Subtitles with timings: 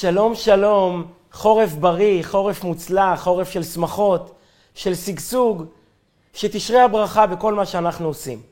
[0.00, 4.34] שלום שלום, חורף בריא, חורף מוצלח, חורף של שמחות,
[4.74, 5.64] של שגשוג,
[6.32, 8.42] שתשרה הברכה בכל מה שאנחנו עושים.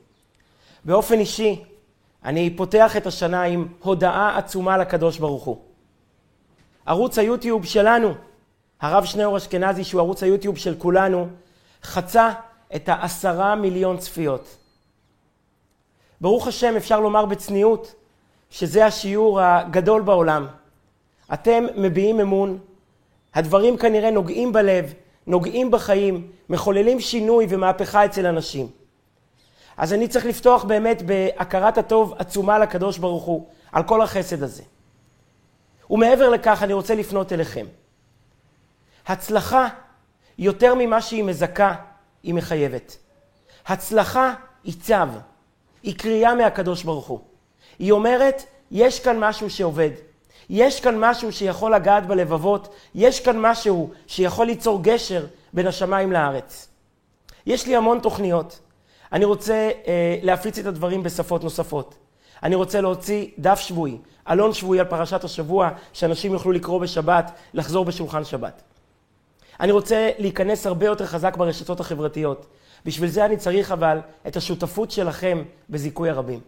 [0.85, 1.63] באופן אישי,
[2.23, 5.57] אני פותח את השנה עם הודעה עצומה לקדוש ברוך הוא.
[6.85, 8.13] ערוץ היוטיוב שלנו,
[8.81, 11.27] הרב שניאור אשכנזי, שהוא ערוץ היוטיוב של כולנו,
[11.83, 12.31] חצה
[12.75, 14.57] את העשרה מיליון צפיות.
[16.21, 17.95] ברוך השם, אפשר לומר בצניעות,
[18.49, 20.47] שזה השיעור הגדול בעולם.
[21.33, 22.59] אתם מביעים אמון,
[23.33, 24.93] הדברים כנראה נוגעים בלב,
[25.27, 28.67] נוגעים בחיים, מחוללים שינוי ומהפכה אצל אנשים.
[29.77, 34.63] אז אני צריך לפתוח באמת בהכרת הטוב עצומה לקדוש ברוך הוא, על כל החסד הזה.
[35.89, 37.65] ומעבר לכך, אני רוצה לפנות אליכם.
[39.07, 39.67] הצלחה,
[40.37, 41.75] יותר ממה שהיא מזכה,
[42.23, 42.97] היא מחייבת.
[43.67, 44.93] הצלחה היא צו,
[45.83, 47.19] היא קריאה מהקדוש ברוך הוא.
[47.79, 49.89] היא אומרת, יש כאן משהו שעובד.
[50.49, 56.67] יש כאן משהו שיכול לגעת בלבבות, יש כאן משהו שיכול ליצור גשר בין השמיים לארץ.
[57.45, 58.59] יש לי המון תוכניות.
[59.13, 61.95] אני רוצה אה, להפיץ את הדברים בשפות נוספות.
[62.43, 63.97] אני רוצה להוציא דף שבועי,
[64.29, 68.61] אלון שבועי על פרשת השבוע, שאנשים יוכלו לקרוא בשבת, לחזור בשולחן שבת.
[69.59, 72.45] אני רוצה להיכנס הרבה יותר חזק ברשתות החברתיות.
[72.85, 76.39] בשביל זה אני צריך אבל את השותפות שלכם בזיכוי הרבים.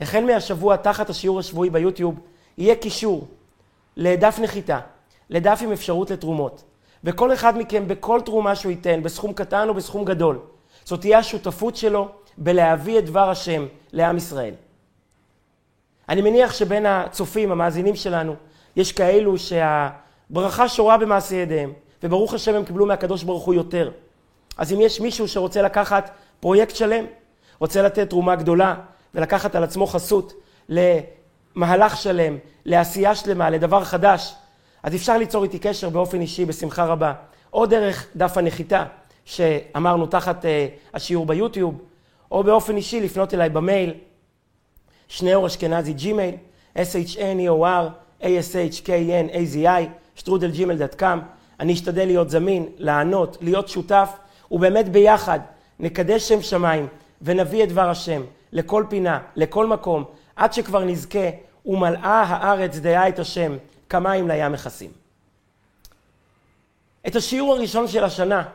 [0.00, 2.14] החל מהשבוע, תחת השיעור השבועי ביוטיוב,
[2.58, 3.26] יהיה קישור
[3.96, 4.80] לדף נחיתה,
[5.30, 6.62] לדף עם אפשרות לתרומות.
[7.04, 10.38] וכל אחד מכם, בכל תרומה שהוא ייתן, בסכום קטן או בסכום גדול,
[10.84, 12.08] זאת תהיה השותפות שלו
[12.38, 14.54] בלהביא את דבר השם לעם ישראל.
[16.08, 18.34] אני מניח שבין הצופים, המאזינים שלנו,
[18.76, 23.90] יש כאלו שהברכה שורה במעשה ידיהם, וברוך השם הם קיבלו מהקדוש ברוך הוא יותר.
[24.58, 27.04] אז אם יש מישהו שרוצה לקחת פרויקט שלם,
[27.58, 28.74] רוצה לתת תרומה גדולה
[29.14, 30.32] ולקחת על עצמו חסות
[31.56, 34.34] למהלך שלם, לעשייה שלמה, לדבר חדש,
[34.82, 37.12] אז אפשר ליצור איתי קשר באופן אישי בשמחה רבה,
[37.52, 38.84] או דרך דף הנחיתה
[39.24, 40.48] שאמרנו תחת uh,
[40.94, 41.78] השיעור ביוטיוב,
[42.30, 43.94] או באופן אישי לפנות אליי במייל,
[45.08, 46.34] שניאור אשכנזי ג'ימייל,
[46.76, 47.88] s-h-n-e-o-r
[48.22, 49.84] a-s-h-k-n-a-z-i,
[50.14, 51.18] שטרודל ג'ימייל.com.
[51.60, 54.10] אני אשתדל להיות זמין, לענות, להיות שותף,
[54.50, 55.40] ובאמת ביחד
[55.80, 56.86] נקדש שם שמיים
[57.22, 60.04] ונביא את דבר השם לכל פינה, לכל מקום,
[60.36, 61.28] עד שכבר נזכה
[61.66, 63.56] ומלאה הארץ דעה את השם,
[63.88, 64.90] כמים לים מכסים.
[67.06, 68.48] את השיעור הראשון של השנה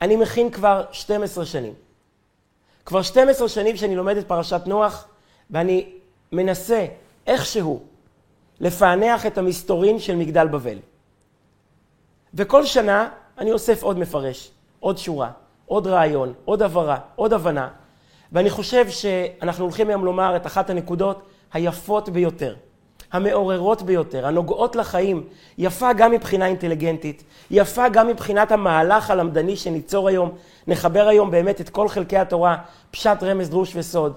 [0.00, 1.74] אני מכין כבר 12 שנים.
[2.84, 5.08] כבר 12 שנים שאני לומד את פרשת נוח,
[5.50, 5.92] ואני
[6.32, 6.86] מנסה
[7.26, 7.82] איכשהו
[8.60, 10.78] לפענח את המסתורין של מגדל בבל.
[12.34, 14.50] וכל שנה אני אוסף עוד מפרש,
[14.80, 15.30] עוד שורה,
[15.66, 17.68] עוד רעיון, עוד הבהרה, עוד הבנה,
[18.32, 22.54] ואני חושב שאנחנו הולכים היום לומר את אחת הנקודות היפות ביותר,
[23.12, 25.24] המעוררות ביותר, הנוגעות לחיים,
[25.58, 30.30] יפה גם מבחינה אינטליגנטית, יפה גם מבחינת המהלך הלמדני שניצור היום,
[30.66, 32.56] נחבר היום באמת את כל חלקי התורה,
[32.90, 34.12] פשט, רמז, דרוש וסוד,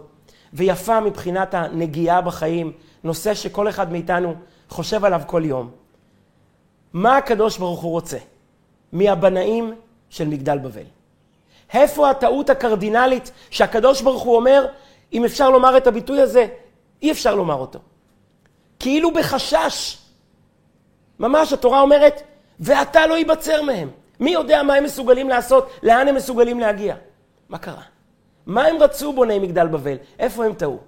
[0.53, 2.72] ויפה מבחינת הנגיעה בחיים,
[3.03, 4.35] נושא שכל אחד מאיתנו
[4.69, 5.69] חושב עליו כל יום.
[6.94, 8.18] מה הקדוש ברוך הוא רוצה?
[8.91, 9.74] מהבנאים
[10.09, 11.03] של מגדל בבל.
[11.74, 14.66] איפה הטעות הקרדינלית שהקדוש ברוך הוא אומר,
[15.13, 16.47] אם אפשר לומר את הביטוי הזה,
[17.01, 17.79] אי אפשר לומר אותו.
[18.79, 19.97] כאילו בחשש.
[21.19, 22.22] ממש התורה אומרת,
[22.59, 23.90] ואתה לא ייבצר מהם.
[24.19, 26.96] מי יודע מה הם מסוגלים לעשות, לאן הם מסוגלים להגיע.
[27.50, 27.81] מה קרה?
[28.45, 29.95] מה הם רצו בוני מגדל בבל?
[30.19, 30.80] איפה הם טעו?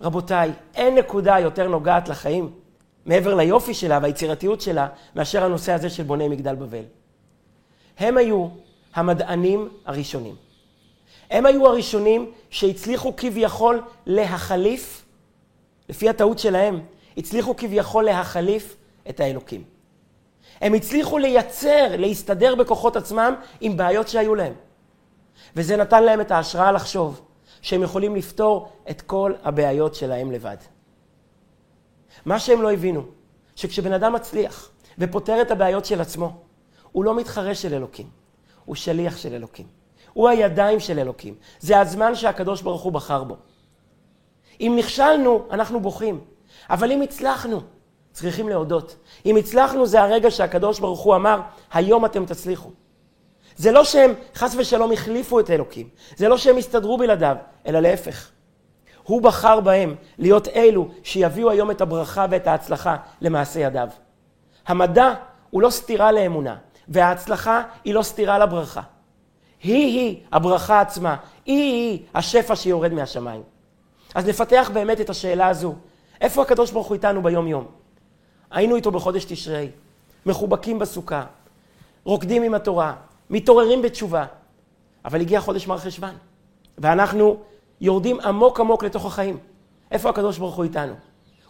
[0.00, 2.52] רבותיי, אין נקודה יותר נוגעת לחיים,
[3.06, 6.84] מעבר ליופי שלה והיצירתיות שלה, מאשר הנושא הזה של בוני מגדל בבל.
[7.98, 8.48] הם היו
[8.98, 10.34] המדענים הראשונים.
[11.30, 15.04] הם היו הראשונים שהצליחו כביכול להחליף,
[15.88, 16.80] לפי הטעות שלהם,
[17.16, 18.76] הצליחו כביכול להחליף
[19.08, 19.64] את האלוקים.
[20.60, 24.52] הם הצליחו לייצר, להסתדר בכוחות עצמם עם בעיות שהיו להם.
[25.56, 27.20] וזה נתן להם את ההשראה לחשוב
[27.62, 30.56] שהם יכולים לפתור את כל הבעיות שלהם לבד.
[32.26, 33.02] מה שהם לא הבינו,
[33.56, 36.32] שכשבן אדם מצליח ופותר את הבעיות של עצמו,
[36.92, 38.06] הוא לא מתחרה של אלוקים,
[38.68, 39.66] הוא שליח של אלוקים.
[40.12, 41.34] הוא הידיים של אלוקים.
[41.60, 43.36] זה הזמן שהקדוש ברוך הוא בחר בו.
[44.60, 46.20] אם נכשלנו, אנחנו בוכים.
[46.70, 47.60] אבל אם הצלחנו,
[48.12, 48.96] צריכים להודות.
[49.26, 51.40] אם הצלחנו, זה הרגע שהקדוש ברוך הוא אמר,
[51.72, 52.70] היום אתם תצליחו.
[53.56, 57.36] זה לא שהם חס ושלום החליפו את אלוקים, זה לא שהם הסתדרו בלעדיו,
[57.66, 58.30] אלא להפך.
[59.02, 63.88] הוא בחר בהם להיות אלו שיביאו היום את הברכה ואת ההצלחה למעשה ידיו.
[64.66, 65.14] המדע
[65.50, 66.56] הוא לא סתירה לאמונה,
[66.88, 68.82] וההצלחה היא לא סתירה לברכה.
[69.62, 73.42] היא-היא הברכה עצמה, היא-היא השפע שיורד מהשמיים.
[74.14, 75.74] אז נפתח באמת את השאלה הזו,
[76.20, 77.66] איפה הקדוש ברוך הוא איתנו ביום-יום?
[78.50, 79.70] היינו איתו בחודש תשרי,
[80.26, 81.24] מחובקים בסוכה,
[82.04, 82.94] רוקדים עם התורה,
[83.30, 84.26] מתעוררים בתשובה,
[85.04, 86.14] אבל הגיע חודש מר חשוון,
[86.78, 87.36] ואנחנו
[87.80, 89.38] יורדים עמוק עמוק לתוך החיים.
[89.90, 90.94] איפה הקדוש ברוך הוא איתנו?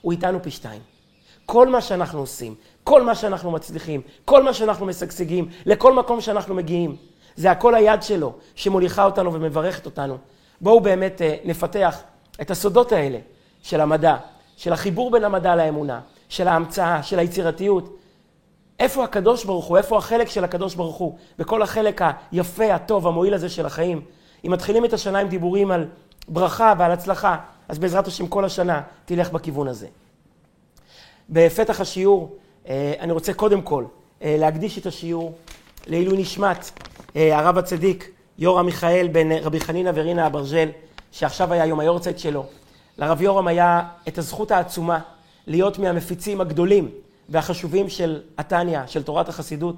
[0.00, 0.82] הוא איתנו פי שתיים.
[1.46, 2.55] כל מה שאנחנו עושים,
[2.88, 6.96] כל מה שאנחנו מצליחים, כל מה שאנחנו משגשגים, לכל מקום שאנחנו מגיעים,
[7.37, 10.19] זה הכל היד שלו שמוליכה אותנו ומברכת אותנו.
[10.61, 12.02] בואו באמת אה, נפתח
[12.40, 13.19] את הסודות האלה
[13.62, 14.17] של המדע,
[14.56, 17.96] של החיבור בין המדע לאמונה, של ההמצאה, של היצירתיות.
[18.81, 19.76] איפה הקדוש ברוך הוא?
[19.76, 21.19] איפה החלק של הקדוש ברוך הוא?
[21.38, 22.00] בכל החלק
[22.32, 24.00] היפה, הטוב, המועיל הזה של החיים.
[24.46, 25.87] אם מתחילים את השנה עם דיבורים על
[26.29, 27.37] ברכה ועל הצלחה,
[27.69, 29.87] אז בעזרת השם כל השנה תלך בכיוון הזה.
[31.31, 32.37] בפתח השיעור,
[33.00, 33.85] אני רוצה קודם כל
[34.23, 35.35] אה, להקדיש את השיעור
[35.87, 36.70] לעילוי נשמת
[37.17, 40.69] אה, הרב הצדיק יורם מיכאל בן רבי חנינא ורינה אברג'ל,
[41.12, 42.47] שעכשיו היה יום היורצייט שלו.
[42.99, 44.99] לרב יורם היה את הזכות העצומה
[45.47, 46.91] להיות מהמפיצים הגדולים
[47.29, 49.76] והחשובים של התניא, של תורת החסידות.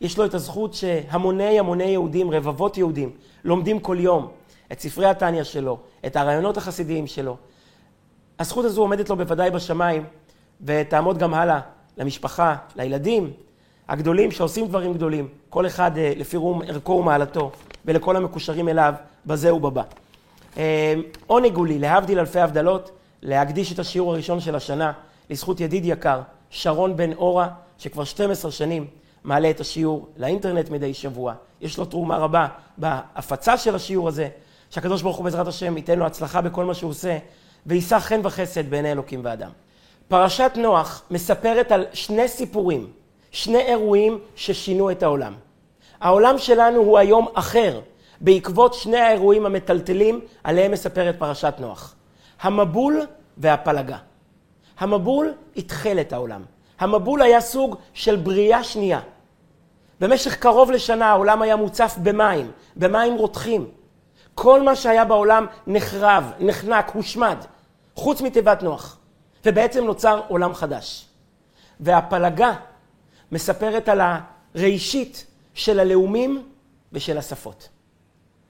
[0.00, 3.10] יש לו את הזכות שהמוני המוני יהודים, רבבות יהודים,
[3.44, 4.28] לומדים כל יום
[4.72, 7.36] את ספרי התניא שלו, את הרעיונות החסידיים שלו.
[8.38, 10.04] הזכות הזו עומדת לו בוודאי בשמיים,
[10.64, 11.60] ותעמוד גם הלאה
[11.98, 13.30] למשפחה, לילדים
[13.88, 17.50] הגדולים שעושים דברים גדולים, כל אחד אה, לפי רום ערכו ומעלתו,
[17.84, 18.94] ולכל המקושרים אליו
[19.26, 19.82] בזה ובבא.
[20.56, 20.94] אה,
[21.26, 22.90] עונג הוא לי, להבדיל אלפי הבדלות,
[23.22, 24.92] להקדיש את השיעור הראשון של השנה
[25.30, 26.20] לזכות ידיד יקר,
[26.50, 27.48] שרון בן אורה,
[27.78, 28.86] שכבר 12 שנים
[29.24, 31.34] מעלה את השיעור לאינטרנט מדי שבוע.
[31.60, 32.48] יש לו תרומה רבה
[32.78, 34.28] בהפצה של השיעור הזה,
[34.70, 37.18] שהקדוש ברוך הוא בעזרת השם ייתן לו הצלחה בכל מה שהוא עושה,
[37.66, 39.50] ויישא חן וחסד בעיני אלוקים ואדם.
[40.08, 42.90] פרשת נוח מספרת על שני סיפורים,
[43.30, 45.34] שני אירועים ששינו את העולם.
[46.00, 47.80] העולם שלנו הוא היום אחר,
[48.20, 51.94] בעקבות שני האירועים המטלטלים עליהם מספרת פרשת נוח.
[52.40, 53.00] המבול
[53.38, 53.96] והפלגה.
[54.78, 56.42] המבול התחל את העולם.
[56.80, 59.00] המבול היה סוג של בריאה שנייה.
[60.00, 63.68] במשך קרוב לשנה העולם היה מוצף במים, במים רותחים.
[64.34, 67.36] כל מה שהיה בעולם נחרב, נחנק, הושמד,
[67.94, 68.98] חוץ מתיבת נוח.
[69.44, 71.06] ובעצם נוצר עולם חדש.
[71.80, 72.54] והפלגה
[73.32, 74.00] מספרת על
[74.54, 76.48] הראשית של הלאומים
[76.92, 77.68] ושל השפות.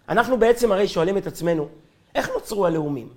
[0.09, 1.69] אנחנו בעצם הרי שואלים את עצמנו,
[2.15, 3.09] איך נוצרו הלאומים?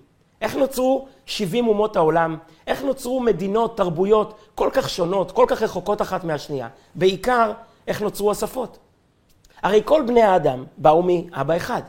[0.42, 2.38] איך נוצרו 70 אומות העולם?
[2.68, 6.70] איך נוצרו מדינות, תרבויות כל כך שונות, כל כך רחוקות אחת מהשנייה?
[6.96, 7.52] בעיקר,
[7.88, 8.78] איך נוצרו השפות?
[9.64, 11.82] הרי כל בני האדם באו מאבא אחד.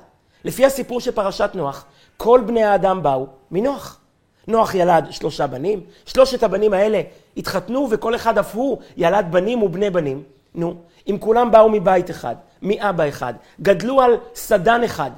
[0.44, 1.84] לפי הסיפור של פרשת נוח,
[2.16, 4.00] כל בני האדם באו מנוח.
[4.48, 7.00] נוח ילד שלושה בנים, שלושת הבנים האלה
[7.36, 10.22] התחתנו וכל אחד אף הוא ילד בנים ובני בנים.
[10.54, 10.74] נו,
[11.10, 15.10] אם כולם באו מבית אחד, מאבא אחד, גדלו על סדן אחד,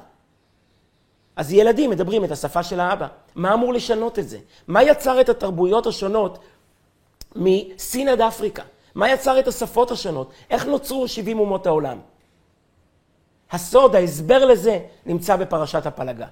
[1.35, 3.07] אז ילדים מדברים את השפה של האבא.
[3.35, 4.37] מה אמור לשנות את זה?
[4.67, 6.39] מה יצר את התרבויות השונות
[7.35, 8.63] מסין עד אפריקה?
[8.95, 10.31] מה יצר את השפות השונות?
[10.49, 11.97] איך נוצרו 70 אומות העולם?
[13.51, 16.27] הסוד, ההסבר לזה, נמצא בפרשת הפלגה.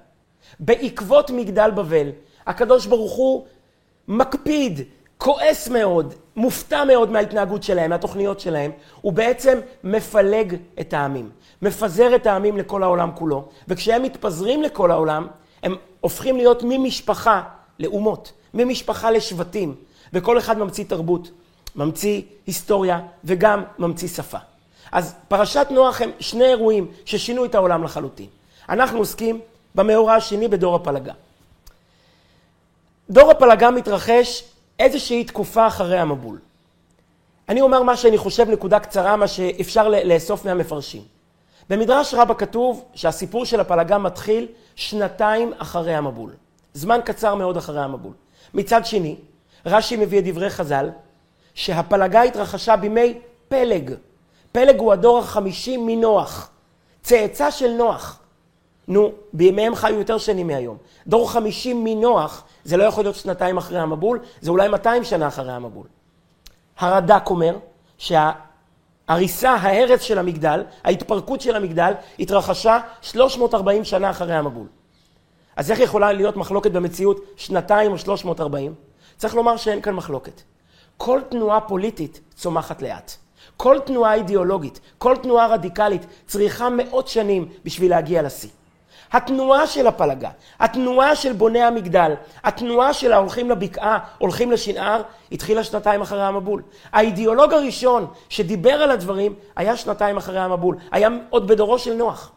[0.60, 2.10] בעקבות מגדל בבל,
[2.46, 3.46] הקדוש ברוך הוא
[4.08, 4.80] מקפיד,
[5.18, 8.70] כועס מאוד, מופתע מאוד מההתנהגות שלהם, מהתוכניות שלהם,
[9.00, 11.30] הוא בעצם מפלג את העמים.
[11.62, 15.26] מפזר את העמים לכל העולם כולו, וכשהם מתפזרים לכל העולם,
[15.62, 17.42] הם הופכים להיות ממשפחה
[17.78, 19.74] לאומות, ממשפחה לשבטים,
[20.12, 21.30] וכל אחד ממציא תרבות,
[21.76, 24.38] ממציא היסטוריה וגם ממציא שפה.
[24.92, 28.26] אז פרשת נוח הם שני אירועים ששינו את העולם לחלוטין.
[28.68, 29.40] אנחנו עוסקים
[29.74, 31.12] במאורע השני בדור הפלגה.
[33.10, 34.44] דור הפלגה מתרחש
[34.78, 36.38] איזושהי תקופה אחרי המבול.
[37.48, 41.02] אני אומר מה שאני חושב, נקודה קצרה, מה שאפשר לאסוף מהמפרשים.
[41.70, 46.32] במדרש רבה כתוב שהסיפור של הפלגה מתחיל שנתיים אחרי המבול.
[46.74, 48.12] זמן קצר מאוד אחרי המבול.
[48.54, 49.16] מצד שני,
[49.66, 50.90] רש"י מביא את דברי חז"ל,
[51.54, 53.94] שהפלגה התרחשה בימי פלג.
[54.52, 56.50] פלג הוא הדור החמישי מנוח,
[57.02, 58.19] צאצא של נוח.
[58.90, 60.76] נו, בימיהם חיו יותר שנים מהיום.
[61.06, 65.52] דור חמישי מנוח, זה לא יכול להיות שנתיים אחרי המבול, זה אולי 200 שנה אחרי
[65.52, 65.86] המבול.
[66.78, 67.56] הרד"ק אומר
[67.98, 74.66] שההריסה, ההרס של המגדל, ההתפרקות של המגדל, התרחשה 340 שנה אחרי המבול.
[75.56, 78.74] אז איך יכולה להיות מחלוקת במציאות שנתיים או 340?
[79.16, 80.42] צריך לומר שאין כאן מחלוקת.
[80.96, 83.12] כל תנועה פוליטית צומחת לאט.
[83.56, 88.50] כל תנועה אידיאולוגית, כל תנועה רדיקלית צריכה מאות שנים בשביל להגיע לשיא.
[89.12, 92.12] התנועה של הפלגה, התנועה של בוני המגדל,
[92.44, 95.02] התנועה של ההולכים לבקעה, הולכים לשנער,
[95.32, 96.62] התחילה שנתיים אחרי המבול.
[96.92, 102.32] האידיאולוג הראשון שדיבר על הדברים היה שנתיים אחרי המבול, היה עוד בדורו של נוח.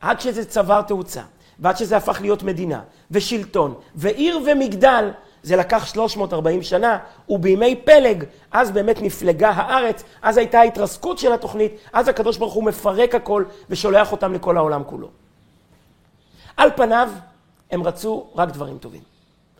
[0.00, 1.22] עד שזה צבר תאוצה,
[1.58, 2.80] ועד שזה הפך להיות מדינה,
[3.10, 5.10] ושלטון, ועיר ומגדל,
[5.42, 11.72] זה לקח 340 שנה, ובימי פלג, אז באמת נפלגה הארץ, אז הייתה ההתרסקות של התוכנית,
[11.92, 15.19] אז הקדוש ברוך הוא מפרק הכל ושולח אותם לכל העולם כולו.
[16.60, 17.10] על פניו,
[17.70, 19.00] הם רצו רק דברים טובים.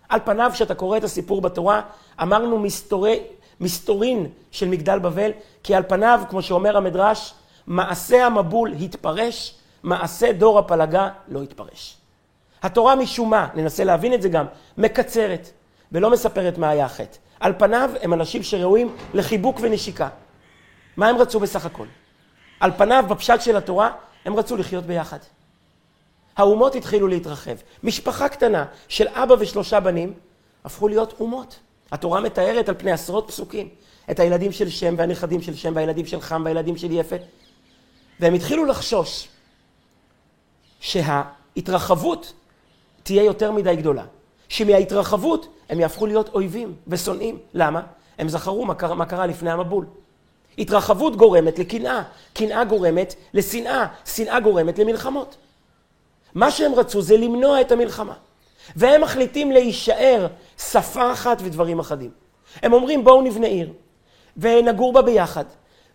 [0.09, 1.83] על פניו, כשאתה קורא את הסיפור בתורה,
[2.23, 3.21] אמרנו מסתורי,
[3.61, 5.31] מסתורין של מגדל בבל,
[5.63, 7.35] כי על פניו, כמו שאומר המדרש,
[7.67, 11.97] מעשה המבול התפרש, מעשה דור הפלגה לא התפרש.
[12.63, 14.47] התורה משום מה, ננסה להבין את זה גם,
[14.79, 15.51] מקצרת
[15.93, 17.17] ולא מספרת מה היה החטא.
[17.41, 20.09] על פניו הם אנשים שראויים לחיבוק ונשיקה.
[20.97, 21.87] מה הם רצו בסך הכל?
[22.61, 23.91] על פניו, בפשט של התורה,
[24.25, 25.19] הם רצו לחיות ביחד.
[26.41, 27.57] האומות התחילו להתרחב.
[27.83, 30.13] משפחה קטנה של אבא ושלושה בנים
[30.65, 31.59] הפכו להיות אומות.
[31.93, 33.69] התורה מתארת על פני עשרות פסוקים
[34.11, 37.17] את הילדים של שם והנכדים של שם והילדים של חם והילדים של יפה.
[38.21, 39.29] והם התחילו לחשוש
[40.81, 42.33] שההתרחבות
[43.03, 44.05] תהיה יותר מדי גדולה.
[44.49, 47.39] שמההתרחבות הם יהפכו להיות אויבים ושונאים.
[47.55, 47.83] למה?
[48.19, 49.87] הם זכרו מה קרה, מה קרה לפני המבול.
[50.59, 52.03] התרחבות גורמת לקנאה,
[52.35, 55.37] קנאה גורמת לשנאה, שנאה גורמת למלחמות.
[56.35, 58.15] מה שהם רצו זה למנוע את המלחמה.
[58.77, 60.27] והם מחליטים להישאר
[60.59, 62.11] שפה אחת ודברים אחדים.
[62.63, 63.73] הם אומרים בואו נבנה עיר,
[64.37, 65.45] ונגור בה ביחד,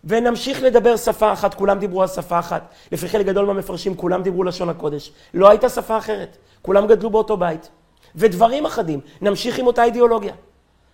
[0.04, 2.74] ונמשיך לדבר שפה אחת, כולם דיברו על שפה אחת.
[2.92, 5.12] לפי חלק גדול מהמפרשים, כולם דיברו לשון הקודש.
[5.34, 7.68] לא הייתה שפה אחרת, כולם גדלו באותו בית.
[8.14, 10.34] ודברים אחדים, נמשיך עם אותה אידיאולוגיה.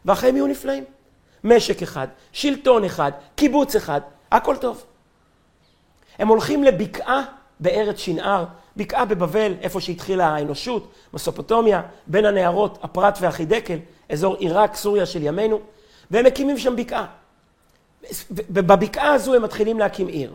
[0.04, 0.84] והחיים יהיו נפלאים.
[1.44, 4.00] משק אחד, שלטון אחד, קיבוץ אחד,
[4.32, 4.84] הכל טוב.
[6.18, 7.22] הם הולכים לבקעה
[7.61, 8.44] בארץ שנער,
[8.76, 15.60] בקעה בבבל, איפה שהתחילה האנושות, מסופוטומיה, בין הנהרות הפרת והחידקל, אזור עיראק, סוריה של ימינו,
[16.10, 17.06] והם מקימים שם בקעה.
[18.30, 20.32] ובבקעה הזו הם מתחילים להקים עיר.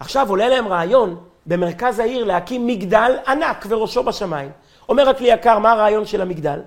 [0.00, 1.16] עכשיו עולה להם רעיון
[1.46, 4.50] במרכז העיר להקים מגדל ענק וראשו בשמיים.
[4.88, 6.60] אומר הכלי יקר, מה הרעיון של המגדל?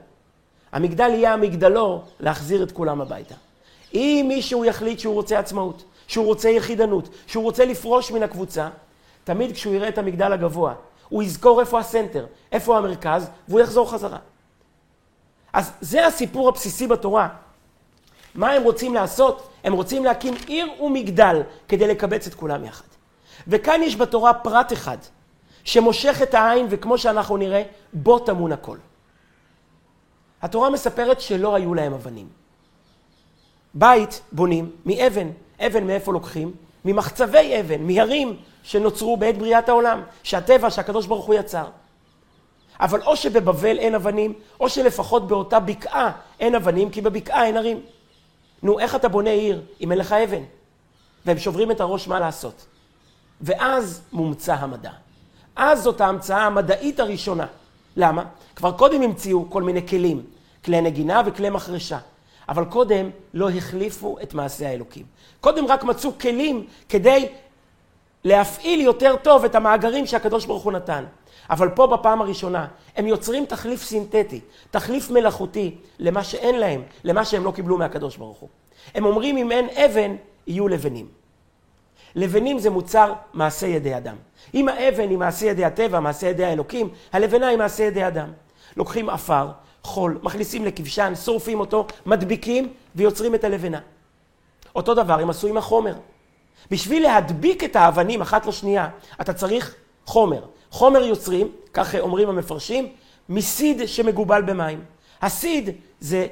[0.72, 3.36] המגדל יהיה המגדלור להחזיר את כולם הביתה.
[3.94, 8.70] אם מישהו יחליט שהוא רוצה עצמאות, שהוא רוצה יחידנות, שהוא רוצה לפרוש מן הקבוצה,
[9.24, 10.74] תמיד כשהוא יראה את המגדל הגבוה,
[11.10, 14.18] הוא יזכור איפה הסנטר, איפה המרכז, והוא יחזור חזרה.
[15.54, 17.30] אז זה הסיפור הבסיסי בתורה.
[18.36, 19.50] מה הם רוצים לעשות?
[19.64, 22.86] הם רוצים להקים עיר ומגדל כדי לקבץ את כולם יחד.
[23.48, 24.98] וכאן יש בתורה פרט אחד,
[25.64, 28.78] שמושך את העין, וכמו שאנחנו נראה, בו טמון הכל.
[30.42, 32.28] התורה מספרת שלא היו להם אבנים.
[33.74, 35.30] בית בונים מאבן.
[35.60, 36.52] אבן מאיפה לוקחים?
[36.86, 41.66] ממחצבי אבן, מהרים שנוצרו בעת בריאת העולם, שהטבע, שהקדוש ברוך הוא יצר.
[42.80, 47.82] אבל או שבבבל אין אבנים, או שלפחות באותה בקעה אין אבנים, כי בבקעה אין הרים.
[48.64, 50.44] נו, איך אתה בונה עיר אם אין לך אבן?
[51.26, 52.66] והם שוברים את הראש מה לעשות.
[53.42, 54.92] ואז מומצא המדע.
[55.56, 57.46] אז זאת ההמצאה המדעית הראשונה.
[57.98, 58.24] למה?
[58.56, 60.24] כבר קודם המציאו כל מיני כלים,
[60.66, 62.00] כלי נגינה וכלי מחרשה.
[62.50, 65.06] אבל קודם לא החליפו את מעשה האלוקים.
[65.42, 67.28] קודם רק מצאו כלים כדי
[68.28, 71.06] להפעיל יותר טוב את המאגרים שהקדוש ברוך הוא נתן.
[71.50, 74.40] אבל פה בפעם הראשונה הם יוצרים תחליף סינתטי,
[74.72, 78.50] תחליף מלאכותי למה שאין להם, למה שהם לא קיבלו מהקדוש ברוך הוא.
[78.96, 80.16] הם אומרים אם אין אבן,
[80.48, 81.08] יהיו לבנים.
[82.16, 84.16] לבנים זה מוצר מעשה ידי אדם.
[84.54, 88.32] אם האבן היא מעשה ידי הטבע, מעשה ידי האלוקים, הלבנה היא מעשה ידי אדם.
[88.78, 89.48] לוקחים עפר,
[89.84, 93.80] חול, מכניסים לכבשן, שורפים אותו, מדביקים ויוצרים את הלבנה.
[94.76, 95.94] אותו דבר הם עשו עם החומר.
[96.72, 98.90] בשביל להדביק את האבנים אחת לשנייה,
[99.22, 100.42] אתה צריך חומר.
[100.72, 102.88] חומר יוצרים, כך אומרים המפרשים,
[103.30, 104.84] מסיד שמגובל במים.
[105.22, 105.70] הסיד
[106.00, 106.28] זה,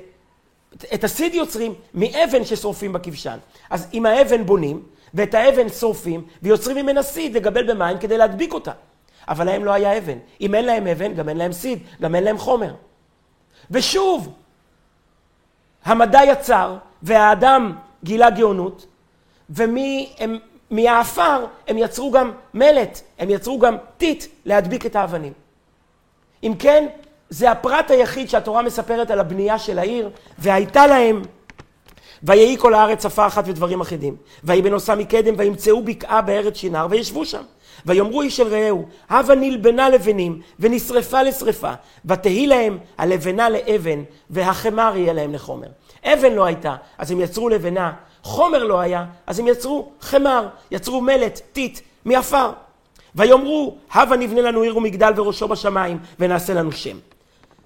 [0.93, 3.37] את הסיד יוצרים מאבן ששורפים בכבשן.
[3.69, 8.71] אז עם האבן בונים, ואת האבן שורפים, ויוצרים ממנה סיד לגבל במים כדי להדביק אותה.
[9.27, 10.17] אבל להם לא היה אבן.
[10.41, 12.73] אם אין להם אבן, גם אין להם סיד, גם אין להם חומר.
[13.71, 14.33] ושוב,
[15.85, 18.85] המדע יצר, והאדם גילה גאונות,
[19.49, 25.33] ומהעפר הם יצרו גם מלט, הם יצרו גם טיט להדביק את האבנים.
[26.43, 26.87] אם כן,
[27.29, 31.21] זה הפרט היחיד שהתורה מספרת על הבנייה של העיר, והייתה להם,
[32.23, 34.15] ויהי כל הארץ שפה אחת ודברים אחידים.
[34.43, 37.41] ויהי בנוסה מקדם, וימצאו בקעה בארץ שינר, וישבו שם.
[37.85, 41.71] ויאמרו איש אל רעהו, הבה נלבנה לבנים, ונשרפה לשרפה,
[42.05, 45.67] ותהי להם הלבנה לאבן, והחמר יהיה להם לחומר.
[46.05, 47.93] אבן לא הייתה, אז הם יצרו לבנה,
[48.25, 52.51] חומר לא היה, אז הם יצרו חמר, יצרו מלט, טיט, מעפר.
[53.15, 56.97] ויאמרו, הבה נבנה לנו עיר ומגדל וראשו בשמיים, ונעשה לנו שם.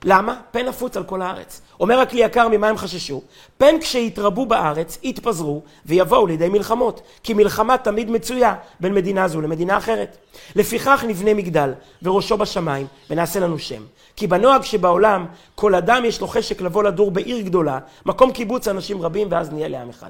[0.03, 0.39] למה?
[0.51, 1.61] פן נפוץ על כל הארץ.
[1.79, 3.21] אומר הכלי יקר ממה הם חששו?
[3.57, 7.01] פן כשיתרבו בארץ, יתפזרו ויבואו לידי מלחמות.
[7.23, 10.17] כי מלחמה תמיד מצויה בין מדינה זו למדינה אחרת.
[10.55, 11.73] לפיכך נבנה מגדל,
[12.03, 13.83] וראשו בשמיים, ונעשה לנו שם.
[14.15, 15.25] כי בנוהג שבעולם,
[15.55, 19.67] כל אדם יש לו חשק לבוא לדור בעיר גדולה, מקום קיבוץ אנשים רבים, ואז נהיה
[19.67, 20.09] לעם אחד.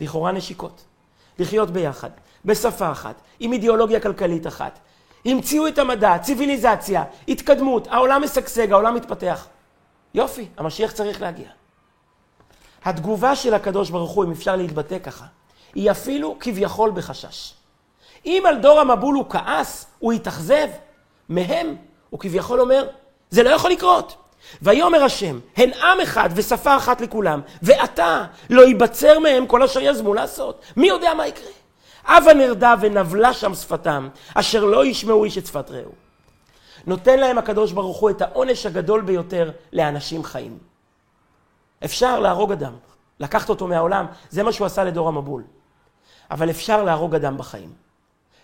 [0.00, 0.84] לכאורה נשיקות.
[1.38, 2.10] לחיות ביחד,
[2.44, 4.78] בשפה אחת, עם אידיאולוגיה כלכלית אחת.
[5.24, 9.46] המציאו את המדע, ציוויליזציה, התקדמות, העולם משגשג, העולם מתפתח.
[10.14, 11.48] יופי, המשיח צריך להגיע.
[12.84, 15.24] התגובה של הקדוש ברוך הוא, אם אפשר להתבטא ככה,
[15.74, 17.54] היא אפילו כביכול בחשש.
[18.26, 20.68] אם על דור המבול הוא כעס, הוא התאכזב,
[21.28, 21.76] מהם
[22.10, 22.88] הוא כביכול אומר,
[23.30, 24.16] זה לא יכול לקרות.
[24.62, 30.14] ויאמר השם, הן עם אחד ושפה אחת לכולם, ועתה לא ייבצר מהם כל אשר יזמו
[30.14, 30.64] לעשות.
[30.76, 31.50] מי יודע מה יקרה?
[32.06, 35.92] הבה נרדה ונבלה שם שפתם, אשר לא ישמעו איש את שפת רעהו.
[36.86, 40.58] נותן להם הקדוש ברוך הוא את העונש הגדול ביותר לאנשים חיים.
[41.84, 42.72] אפשר להרוג אדם,
[43.20, 45.42] לקחת אותו מהעולם, זה מה שהוא עשה לדור המבול.
[46.30, 47.72] אבל אפשר להרוג אדם בחיים.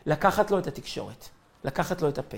[0.06, 1.28] לקחת לו את התקשורת,
[1.64, 2.36] לקחת לו את הפה.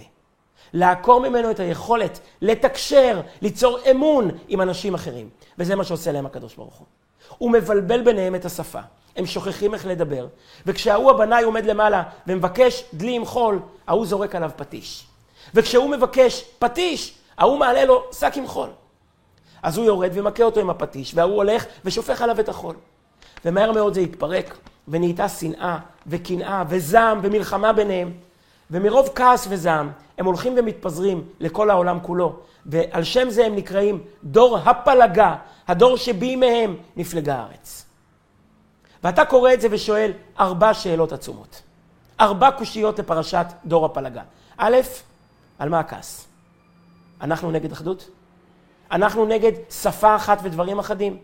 [0.73, 5.29] לעקור ממנו את היכולת לתקשר, ליצור אמון עם אנשים אחרים.
[5.59, 6.87] וזה מה שעושה להם הקדוש ברוך הוא.
[7.39, 8.81] הוא מבלבל ביניהם את השפה.
[9.17, 10.27] הם שוכחים איך לדבר.
[10.67, 15.07] וכשההוא הבנאי עומד למעלה ומבקש דלי עם חול, ההוא זורק עליו פטיש.
[15.55, 18.69] וכשהוא מבקש פטיש, ההוא מעלה לו שק עם חול.
[19.63, 22.77] אז הוא יורד ומכה אותו עם הפטיש, וההוא הולך ושופך עליו את החול.
[23.45, 24.59] ומהר מאוד זה יתפרק,
[24.89, 28.13] ונהייתה שנאה וקנאה וזעם ומלחמה ביניהם.
[28.71, 32.37] ומרוב כעס וזעם, הם הולכים ומתפזרים לכל העולם כולו.
[32.67, 35.37] ועל שם זה הם נקראים דור הפלגה,
[35.69, 37.85] הדור שבימיהם נפלגה הארץ.
[39.05, 41.63] ואתה קורא את זה ושואל ארבע שאלות עצומות.
[42.21, 44.23] ארבע קושיות לפרשת דור הפלגה.
[44.57, 44.77] א',
[45.59, 46.27] על מה הכעס?
[47.21, 48.09] אנחנו נגד אחדות?
[48.93, 51.19] אנחנו נגד שפה אחת ודברים אחדים?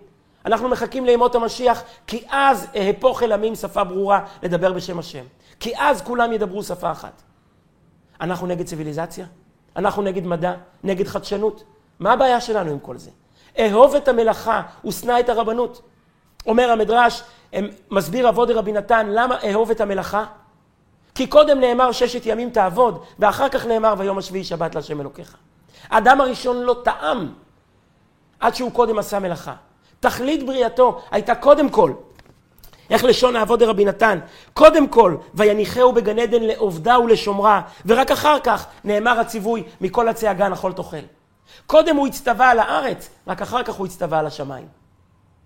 [0.46, 5.24] אנחנו מחכים לימות המשיח, כי אז אהפוך אל עמים שפה ברורה לדבר בשם השם.
[5.60, 7.22] כי אז כולם ידברו שפה אחת.
[8.20, 9.26] אנחנו נגד ציוויליזציה?
[9.76, 10.54] אנחנו נגד מדע?
[10.84, 11.64] נגד חדשנות?
[12.00, 13.10] מה הבעיה שלנו עם כל זה?
[13.58, 15.82] אהוב את המלאכה ושנא את הרבנות.
[16.46, 17.22] אומר המדרש,
[17.90, 20.24] מסביר אבות רבי נתן, למה אהוב את המלאכה?
[21.14, 25.36] כי קודם נאמר ששת ימים תעבוד, ואחר כך נאמר ויום השביעי שבת להשם אלוקיך.
[25.90, 27.32] האדם הראשון לא טעם
[28.40, 29.54] עד שהוא קודם עשה מלאכה.
[30.00, 31.92] תכלית בריאתו הייתה קודם כל
[32.90, 34.18] איך לשון העבוד רבי נתן?
[34.54, 40.52] קודם כל, ויניחהו בגן עדן לעובדה ולשומרה, ורק אחר כך נאמר הציווי, מכל עצי הגן
[40.52, 40.96] אכול תאכל.
[41.66, 44.66] קודם הוא הצטווה על הארץ, רק אחר כך הוא הצטווה על השמיים.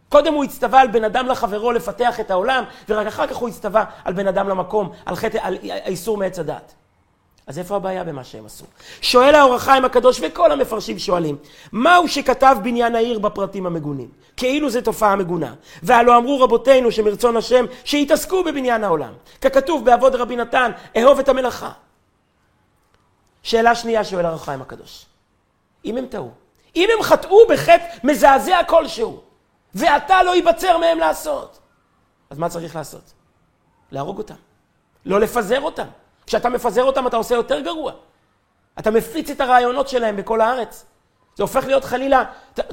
[0.09, 3.85] קודם הוא הצטווה על בן אדם לחברו לפתח את העולם, ורק אחר כך הוא הצטווה
[4.05, 6.74] על בן אדם למקום, על חטא, על האיסור מעץ הדת.
[7.49, 8.65] אז איפה הבעיה במה שהם עשו?
[9.01, 11.37] שואל האור החיים הקדוש, וכל המפרשים שואלים,
[11.73, 14.09] מהו שכתב בניין העיר בפרטים המגונים?
[14.37, 15.55] כאילו זו תופעה מגונה.
[15.83, 19.13] והלא אמרו רבותינו שמרצון השם שיתעסקו בבניין העולם.
[19.41, 21.73] ככתוב בעבוד רבי נתן, אהוב את המלאכה.
[23.43, 25.07] שאלה שנייה שואל האור החיים הקדוש.
[25.85, 26.31] אם הם טעו,
[26.77, 29.21] אם הם חטאו בחטא מזעזע כלשהו,
[29.75, 31.59] ואתה לא ייבצר מהם לעשות,
[32.31, 33.13] אז מה צריך לעשות?
[33.93, 34.35] להרוג אותם.
[35.07, 35.87] לא לפזר אותם.
[36.29, 37.93] כשאתה מפזר אותם אתה עושה יותר גרוע.
[38.79, 40.85] אתה מפיץ את הרעיונות שלהם בכל הארץ.
[41.37, 42.25] זה הופך להיות חלילה,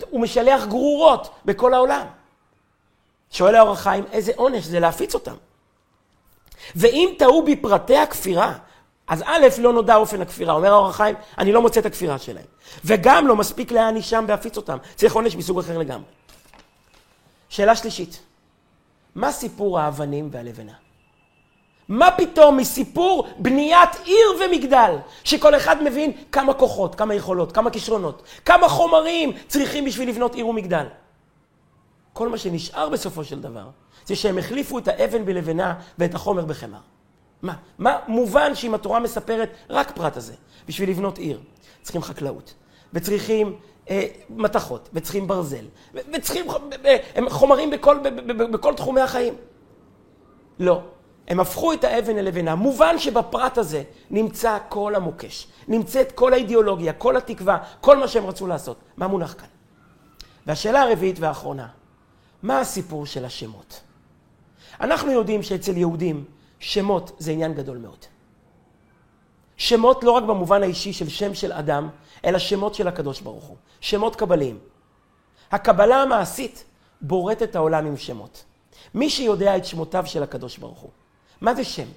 [0.09, 2.05] הוא משלח גרורות בכל העולם.
[3.31, 5.35] שואל האור החיים, איזה עונש זה להפיץ אותם.
[6.75, 8.53] ואם טעו בפרטי הכפירה,
[9.07, 10.53] אז א', לא נודע אופן הכפירה.
[10.53, 12.45] אומר האור החיים, אני לא מוצא את הכפירה שלהם.
[12.85, 14.77] וגם לא מספיק להענישם בהפיץ אותם.
[14.95, 16.05] צריך עונש מסוג אחר לגמרי.
[17.49, 18.19] שאלה שלישית,
[19.15, 20.84] מה סיפור האבנים והלבנה?
[21.87, 28.23] מה פתאום מסיפור בניית עיר ומגדל, שכל אחד מבין כמה כוחות, כמה יכולות, כמה כישרונות,
[28.45, 30.85] כמה חומרים צריכים בשביל לבנות עיר ומגדל.
[32.13, 33.69] כל מה שנשאר בסופו של דבר,
[34.05, 36.79] זה שהם החליפו את האבן בלבנה ואת החומר בחמר.
[37.41, 37.53] מה?
[37.79, 40.33] מה מובן שאם התורה מספרת רק פרט הזה,
[40.67, 41.39] בשביל לבנות עיר,
[41.81, 42.53] צריכים חקלאות,
[42.93, 43.55] וצריכים
[43.89, 46.45] אה, מתכות, וצריכים ברזל, וצריכים
[47.29, 47.97] חומרים בכל,
[48.51, 49.33] בכל תחומי החיים.
[50.59, 50.81] לא.
[51.27, 52.55] הם הפכו את האבן ללבנה.
[52.55, 58.47] מובן שבפרט הזה נמצא כל המוקש, נמצאת כל האידיאולוגיה, כל התקווה, כל מה שהם רצו
[58.47, 58.77] לעשות.
[58.97, 59.47] מה מונח כאן?
[60.47, 61.67] והשאלה הרביעית והאחרונה,
[62.43, 63.81] מה הסיפור של השמות?
[64.81, 66.25] אנחנו יודעים שאצל יהודים
[66.59, 68.05] שמות זה עניין גדול מאוד.
[69.57, 71.89] שמות לא רק במובן האישי של שם של אדם,
[72.25, 73.57] אלא שמות של הקדוש ברוך הוא.
[73.81, 74.59] שמות קבליים.
[75.51, 76.63] הקבלה המעשית
[77.01, 78.43] בוראת את העולם עם שמות.
[78.93, 80.91] מי שיודע את שמותיו של הקדוש ברוך הוא,
[81.41, 81.87] מה זה שם?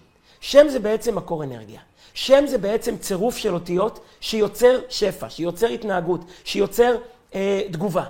[0.41, 1.81] שם זה בעצם מקור אנרגיה.
[2.15, 6.97] שם זה בעצם צירוף של אותיות שיוצר שפע, שיוצר התנהגות, שיוצר
[7.35, 8.05] אה, תגובה.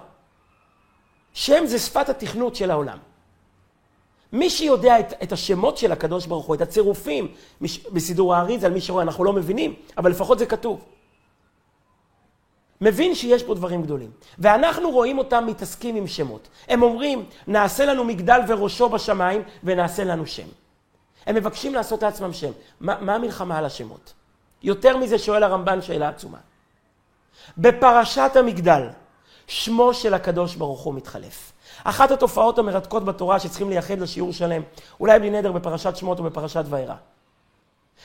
[1.32, 2.98] שם זה שפת התכנות של העולם.
[4.32, 8.72] מי שיודע את, את השמות של הקדוש ברוך הוא, את הצירופים, מש, בסידור האריז, על
[8.72, 10.84] מי שרואה, אנחנו לא מבינים, אבל לפחות זה כתוב.
[12.80, 14.10] מבין שיש פה דברים גדולים.
[14.38, 16.48] ואנחנו רואים אותם מתעסקים עם שמות.
[16.68, 20.46] הם אומרים, נעשה לנו מגדל וראשו בשמיים, ונעשה לנו שם.
[21.28, 22.50] הם מבקשים לעשות לעצמם שם.
[22.80, 24.12] מה, מה המלחמה על השמות?
[24.62, 26.38] יותר מזה שואל הרמב"ן שאלה עצומה.
[27.58, 28.82] בפרשת המגדל,
[29.46, 31.52] שמו של הקדוש ברוך הוא מתחלף.
[31.84, 34.62] אחת התופעות המרתקות בתורה שצריכים לייחד לשיעור שלם,
[35.00, 36.94] אולי בלי נדר בפרשת שמות או בפרשת וירא.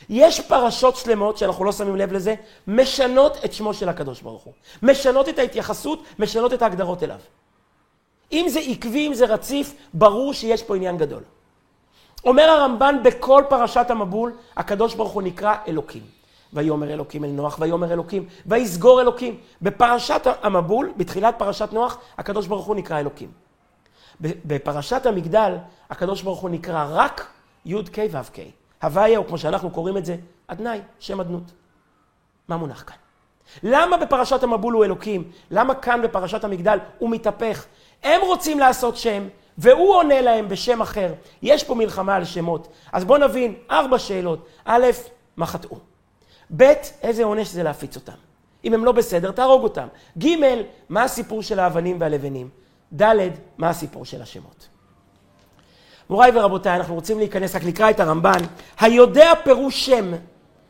[0.10, 2.36] יש פרשות שלמות, שאנחנו לא שמים לב לזה,
[2.68, 4.54] משנות את שמו של הקדוש ברוך הוא.
[4.82, 7.20] משנות את ההתייחסות, משנות את ההגדרות אליו.
[8.32, 11.24] אם זה עקבי, אם זה רציף, ברור שיש פה עניין גדול.
[12.26, 16.04] אומר הרמב"ן בכל פרשת המבול, הקדוש ברוך הוא נקרא אלוקים.
[16.54, 19.38] ויאמר אלוקים אל נוח, ויאמר אלוקים, ויסגור אלוקים.
[19.62, 23.32] בפרשת המבול, בתחילת פרשת נוח, הקדוש ברוך הוא נקרא אלוקים.
[24.22, 25.56] בפרשת המגדל,
[25.90, 27.28] הקדוש ברוך הוא נקרא רק
[27.66, 28.40] י"ק ו"ק.
[28.84, 30.16] הוויה, או כמו שאנחנו קוראים את זה,
[30.48, 31.44] אדני, שם אדנות.
[32.48, 32.96] מה מונח כאן?
[33.64, 35.32] למה בפרשת המבול הוא אלוקים?
[35.52, 37.66] למה כאן בפרשת המגדל הוא מתהפך?
[38.04, 41.14] הם רוצים לעשות שם, והוא עונה להם בשם אחר.
[41.42, 42.68] יש פה מלחמה על שמות.
[42.92, 44.46] אז בואו נבין, ארבע שאלות.
[44.66, 44.86] א',
[45.38, 45.78] מה חטאו?
[46.58, 48.14] ב', איזה עונש זה להפיץ אותם?
[48.66, 49.88] אם הם לא בסדר, תהרוג אותם.
[50.18, 50.28] ג',
[50.90, 52.50] מה הסיפור של האבנים והלבנים?
[53.02, 54.68] ד', מה הסיפור של השמות?
[56.10, 58.40] מוריי ורבותיי, אנחנו רוצים להיכנס, רק נקרא את הרמב"ן.
[58.80, 60.12] היודע פירוש שם,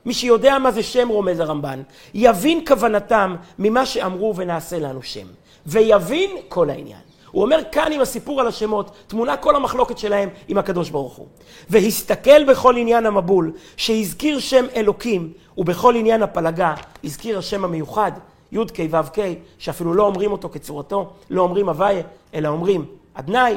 [0.06, 1.82] מי שיודע מה זה שם, רומז הרמב"ן,
[2.13, 5.28] יבין כוונתם ממה שאמרו ונעשה לנו שם.
[5.65, 7.00] ויבין כל העניין.
[7.34, 11.28] הוא אומר כאן עם הסיפור על השמות, תמונה כל המחלוקת שלהם עם הקדוש ברוך הוא.
[11.69, 18.12] והסתכל בכל עניין המבול, שהזכיר שם אלוקים, ובכל עניין הפלגה, הזכיר השם המיוחד,
[18.52, 19.17] י"ק ו"ק,
[19.58, 23.56] שאפילו לא אומרים אותו כצורתו, לא אומרים הוויה, אלא אומרים אדני,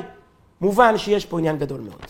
[0.61, 2.07] מובן שיש פה עניין גדול מאוד.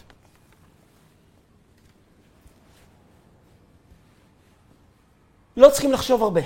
[5.57, 6.41] לא צריכים לחשוב הרבה,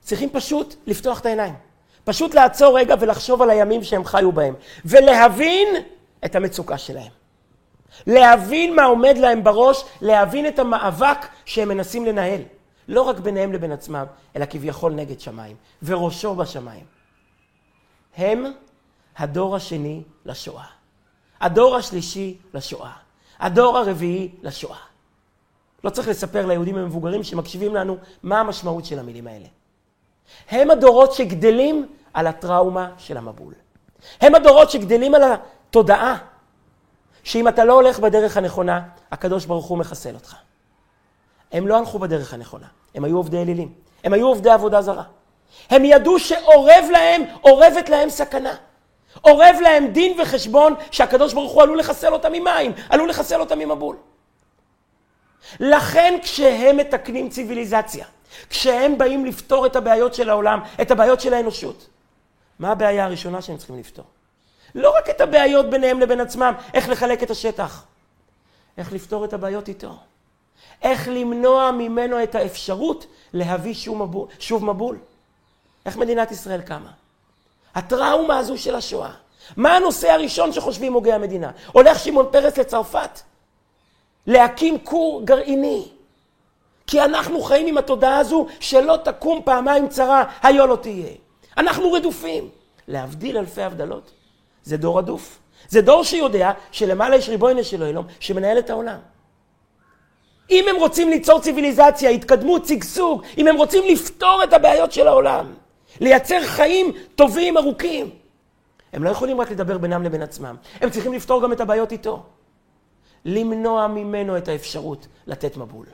[0.00, 1.67] צריכים פשוט לפתוח את העיניים.
[2.04, 5.68] פשוט לעצור רגע ולחשוב על הימים שהם חיו בהם, ולהבין
[6.24, 7.12] את המצוקה שלהם.
[8.06, 12.40] להבין מה עומד להם בראש, להבין את המאבק שהם מנסים לנהל.
[12.88, 14.04] לא רק ביניהם לבין עצמם,
[14.36, 16.84] אלא כביכול נגד שמיים, וראשו בשמיים.
[18.16, 18.44] הם
[19.16, 20.64] הדור השני לשואה.
[21.40, 22.92] הדור השלישי לשואה.
[23.38, 24.78] הדור הרביעי לשואה.
[25.84, 29.46] לא צריך לספר ליהודים המבוגרים שמקשיבים לנו מה המשמעות של המילים האלה.
[30.50, 33.54] הם הדורות שגדלים על הטראומה של המבול.
[34.20, 36.16] הם הדורות שגדלים על התודעה
[37.24, 38.80] שאם אתה לא הולך בדרך הנכונה,
[39.12, 40.34] הקדוש ברוך הוא מחסל אותך.
[41.52, 43.72] הם לא הלכו בדרך הנכונה, הם היו עובדי אלילים,
[44.04, 45.02] הם היו עובדי עבודה זרה.
[45.70, 48.54] הם ידעו שאורב להם, אורבת להם סכנה.
[49.24, 53.96] אורב להם דין וחשבון שהקדוש ברוך הוא עלול לחסל אותם ממים, עלול לחסל אותם ממבול.
[55.60, 58.06] לכן כשהם מתקנים ציוויליזציה,
[58.50, 61.86] כשהם באים לפתור את הבעיות של העולם, את הבעיות של האנושות,
[62.58, 64.04] מה הבעיה הראשונה שהם צריכים לפתור?
[64.74, 67.84] לא רק את הבעיות ביניהם לבין עצמם, איך לחלק את השטח,
[68.78, 69.96] איך לפתור את הבעיות איתו.
[70.82, 74.28] איך למנוע ממנו את האפשרות להביא שוב מבול.
[74.38, 74.98] שוב מבול.
[75.86, 76.90] איך מדינת ישראל קמה?
[77.74, 79.10] הטראומה הזו של השואה.
[79.56, 81.50] מה הנושא הראשון שחושבים הוגי המדינה?
[81.72, 83.20] הולך שמעון פרס לצרפת
[84.26, 85.88] להקים כור גרעיני.
[86.88, 91.10] כי אנחנו חיים עם התודעה הזו שלא תקום פעמיים צרה, היה לא תהיה.
[91.56, 92.48] אנחנו רדופים.
[92.88, 94.10] להבדיל אלפי הבדלות,
[94.64, 95.38] זה דור רדוף.
[95.68, 98.98] זה דור שיודע שלמעלה יש ריבונו של אלוהים שמנהל את העולם.
[100.50, 105.54] אם הם רוצים ליצור ציוויליזציה, התקדמות, שגשוג, אם הם רוצים לפתור את הבעיות של העולם,
[106.00, 108.10] לייצר חיים טובים, ארוכים,
[108.92, 112.22] הם לא יכולים רק לדבר בינם לבין עצמם, הם צריכים לפתור גם את הבעיות איתו.
[113.24, 115.86] למנוע ממנו את האפשרות לתת מבול.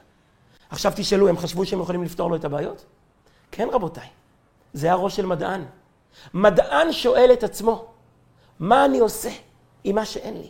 [0.70, 2.84] עכשיו תשאלו, הם חשבו שהם יכולים לפתור לו את הבעיות?
[3.50, 4.08] כן, רבותיי.
[4.72, 5.64] זה הראש של מדען.
[6.34, 7.84] מדען שואל את עצמו,
[8.60, 9.30] מה אני עושה
[9.84, 10.48] עם מה שאין לי?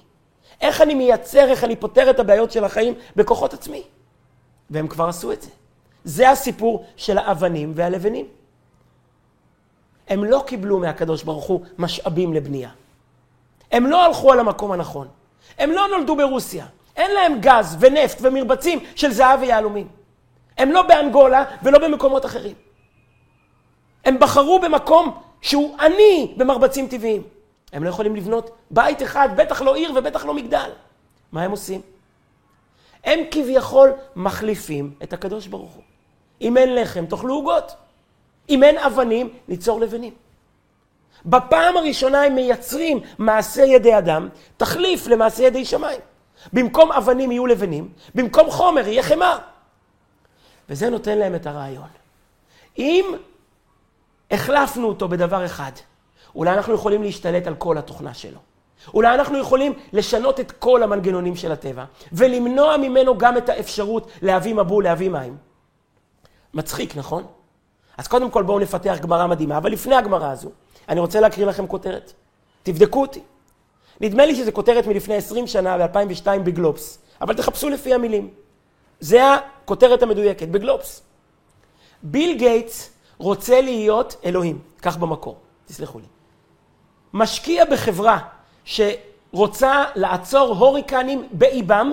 [0.61, 3.83] איך אני מייצר, איך אני פותר את הבעיות של החיים בכוחות עצמי?
[4.71, 5.51] והם כבר עשו את זה.
[6.05, 8.27] זה הסיפור של האבנים והלבנים.
[10.09, 12.71] הם לא קיבלו מהקדוש ברוך הוא משאבים לבנייה.
[13.73, 15.09] הם לא הלכו על המקום הנכון.
[15.59, 16.67] הם לא נולדו ברוסיה.
[16.97, 19.89] אין להם גז ונפט ומרבצים של זהב ויהלומים.
[20.59, 22.55] הם לא באנגולה ולא במקומות אחרים.
[24.05, 27.23] הם בחרו במקום שהוא עני במרבצים טבעיים.
[27.73, 30.71] הם לא יכולים לבנות בית אחד, בטח לא עיר ובטח לא מגדל.
[31.33, 31.81] מה הם עושים?
[33.05, 35.83] הם כביכול מחליפים את הקדוש ברוך הוא.
[36.41, 37.75] אם אין לחם, תאכלו עוגות.
[38.51, 40.13] אם אין אבנים, ניצור לבנים.
[41.27, 46.01] בפעם הראשונה הם מייצרים מעשה ידי אדם, תחליף למעשה ידי שמיים.
[46.53, 49.39] במקום אבנים יהיו לבנים, במקום חומר יהיה חמר.
[50.69, 51.89] וזה נותן להם את הרעיון.
[52.79, 53.05] אם
[54.31, 55.73] החלפנו אותו בדבר אחד,
[56.35, 58.39] אולי אנחנו יכולים להשתלט על כל התוכנה שלו.
[58.95, 64.55] אולי אנחנו יכולים לשנות את כל המנגנונים של הטבע, ולמנוע ממנו גם את האפשרות להביא
[64.55, 65.37] מבול, להביא מים.
[66.55, 67.27] מצחיק, נכון?
[67.97, 70.51] אז קודם כל בואו נפתח גמרא מדהימה, אבל לפני הגמרא הזו,
[70.89, 72.13] אני רוצה להקריא לכם כותרת.
[72.63, 73.21] תבדקו אותי.
[74.01, 78.31] נדמה לי שזו כותרת מלפני 20 שנה, ב-2002 בגלובס, אבל תחפשו לפי המילים.
[79.01, 81.03] זה הכותרת המדויקת, בגלובס.
[82.03, 86.05] ביל גייטס רוצה להיות אלוהים, כך במקור, תסלחו לי.
[87.13, 88.19] משקיע בחברה
[88.65, 91.93] שרוצה לעצור הוריקנים באיבם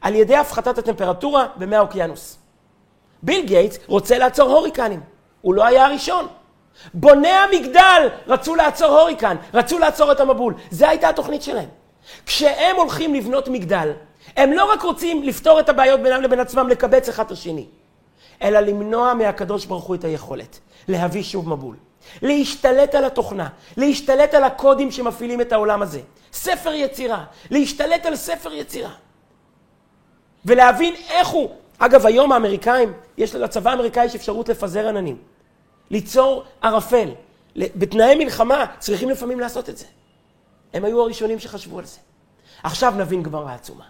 [0.00, 2.38] על ידי הפחתת הטמפרטורה במי האוקיינוס.
[3.22, 5.00] ביל גייטס רוצה לעצור הוריקנים,
[5.40, 6.26] הוא לא היה הראשון.
[6.94, 10.54] בוני המגדל רצו לעצור הוריקן, רצו לעצור את המבול.
[10.70, 11.68] זו הייתה התוכנית שלהם.
[12.26, 13.92] כשהם הולכים לבנות מגדל,
[14.36, 17.66] הם לא רק רוצים לפתור את הבעיות בינם לבין עצמם, לקבץ אחד את השני,
[18.42, 21.76] אלא למנוע מהקדוש ברוך הוא את היכולת להביא שוב מבול.
[22.22, 26.00] להשתלט על התוכנה, להשתלט על הקודים שמפעילים את העולם הזה.
[26.32, 28.90] ספר יצירה, להשתלט על ספר יצירה.
[30.44, 35.16] ולהבין איך הוא, אגב, היום האמריקאים, יש לצבא האמריקאי יש אפשרות לפזר עננים.
[35.90, 37.10] ליצור ערפל.
[37.56, 39.86] בתנאי מלחמה צריכים לפעמים לעשות את זה.
[40.74, 41.98] הם היו הראשונים שחשבו על זה.
[42.62, 43.84] עכשיו נבין גמרא עצומה.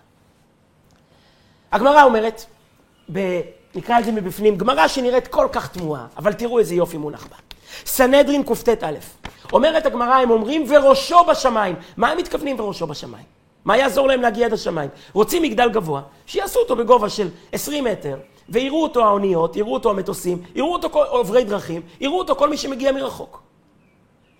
[1.74, 2.44] הגמרא אומרת,
[3.12, 3.40] ב...
[3.74, 7.36] נקרא לזה מבפנים, גמרא שנראית כל כך תמוהה, אבל תראו איזה יופי מונח בה.
[7.86, 8.92] סנהדרין קט"א.
[9.52, 11.76] אומרת הגמרא, הם אומרים וראשו בשמיים.
[11.96, 13.24] מה הם מתכוונים וראשו בשמיים?
[13.64, 14.90] מה יעזור להם להגיע עד השמיים?
[15.12, 18.16] רוצים מגדל גבוה, שיעשו אותו בגובה של 20 מטר,
[18.48, 22.56] ויראו אותו האוניות, יראו אותו המטוסים, יראו אותו כל, עוברי דרכים, יראו אותו כל מי
[22.56, 23.42] שמגיע מרחוק.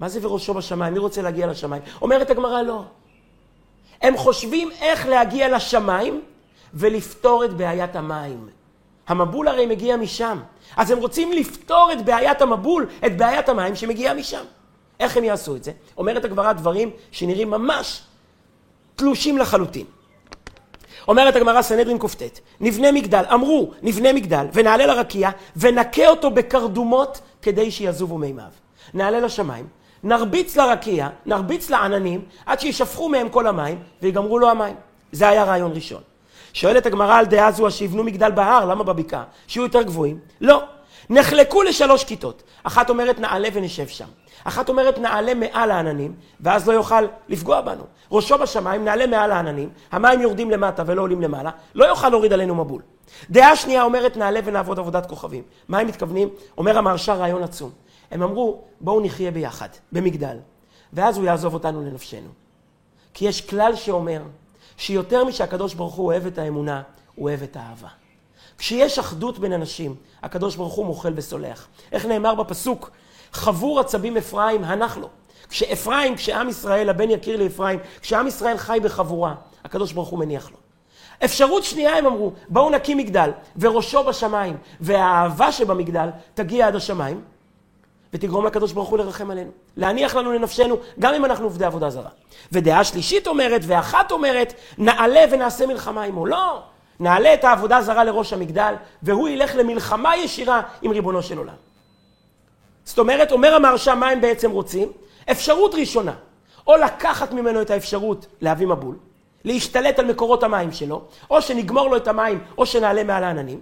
[0.01, 0.93] מה זה וראשו בשמיים?
[0.93, 1.83] מי רוצה להגיע לשמיים?
[2.03, 2.83] אומרת הגמרא, לא.
[4.03, 6.21] הם חושבים איך להגיע לשמיים
[6.75, 8.49] ולפתור את בעיית המים.
[9.09, 10.39] המבול הרי מגיע משם.
[10.77, 14.45] אז הם רוצים לפתור את בעיית המבול, את בעיית המים שמגיעה משם.
[15.01, 15.73] איך הם יעשו את זה?
[15.97, 18.03] אומרת הגמרא דברים שנראים ממש
[18.97, 19.87] תלושים לחלוטין.
[21.09, 27.71] אומרת הגמרא סנהדרין קט, נבנה מגדל, אמרו נבנה מגדל ונעלה לרקיע ונכה אותו בקרדומות כדי
[27.71, 28.51] שיזובו מימיו.
[28.95, 29.67] נעלה לשמיים,
[30.03, 34.75] נרביץ לרקיע, נרביץ לעננים עד שישפכו מהם כל המים ויגמרו לו המים.
[35.13, 36.03] זה היה רעיון ראשון.
[36.55, 39.25] שואלת הגמרא על דעה זו שיבנו מגדל בהר, למה בבקעה?
[39.47, 40.19] שיהיו יותר גבוהים?
[40.41, 40.63] לא.
[41.11, 42.43] נחלקו לשלוש כיתות.
[42.63, 44.09] אחת אומרת נעלה ונשב שם.
[44.45, 47.83] אחת אומרת נעלה מעל העננים, ואז לא יוכל לפגוע בנו.
[48.11, 52.55] ראשו בשמיים, נעלה מעל העננים, המים יורדים למטה ולא עולים למעלה, לא יוכל להוריד עלינו
[52.55, 52.83] מבול.
[53.31, 55.43] דעה שנייה אומרת נעלה ונעבוד עבודת כוכבים.
[55.69, 56.29] מה הם מתכוונים?
[56.59, 57.71] אומר המרשה רעיון עצום.
[58.11, 60.37] הם אמרו, בואו נחיה ביחד, במגדל,
[60.93, 62.29] ואז הוא יעזוב אותנו לנפשנו.
[63.15, 64.21] כי יש כלל שאומר
[64.77, 66.83] שיותר משהקדוש ברוך הוא אוהב את האמונה,
[67.15, 67.89] הוא אוהב את האהבה.
[68.59, 71.69] כשיש אחדות בין אנשים, הקדוש ברוך הוא מוחל וסולח.
[71.93, 72.91] איך נאמר בפסוק,
[73.33, 75.09] חבור עצבים אפרים, הנח לו.
[75.49, 79.35] כשאפרים, כשעם ישראל, הבן יקיר לאפרים, כשעם ישראל חי בחבורה,
[79.65, 80.57] הקדוש ברוך הוא מניח לו.
[81.25, 87.21] אפשרות שנייה הם אמרו, בואו נקים מגדל, וראשו בשמיים, והאהבה שבמגדל תגיע עד השמיים,
[88.15, 89.51] ותגרום לקדוש ברוך הוא לרחם עלינו.
[89.77, 92.11] להניח לנו לנפשנו, גם אם אנחנו עובדי עבודה זרה.
[92.53, 96.27] ודעה שלישית אומרת, ואחת אומרת, נעלה ונעשה מלחמה עמו.
[96.27, 96.63] לא,
[97.01, 101.55] נעלה את העבודה זרה לראש המגדל, והוא ילך למלחמה ישירה עם ריבונו של עולם.
[102.85, 104.93] זאת אומרת, אומר המהרש"א, מה הם בעצם רוצים?
[105.31, 106.15] אפשרות ראשונה,
[106.67, 108.97] או לקחת ממנו את האפשרות להביא מבול,
[109.45, 113.61] להשתלט על מקורות המים שלו, או שנגמור לו את המים, או שנעלה מעל העננים,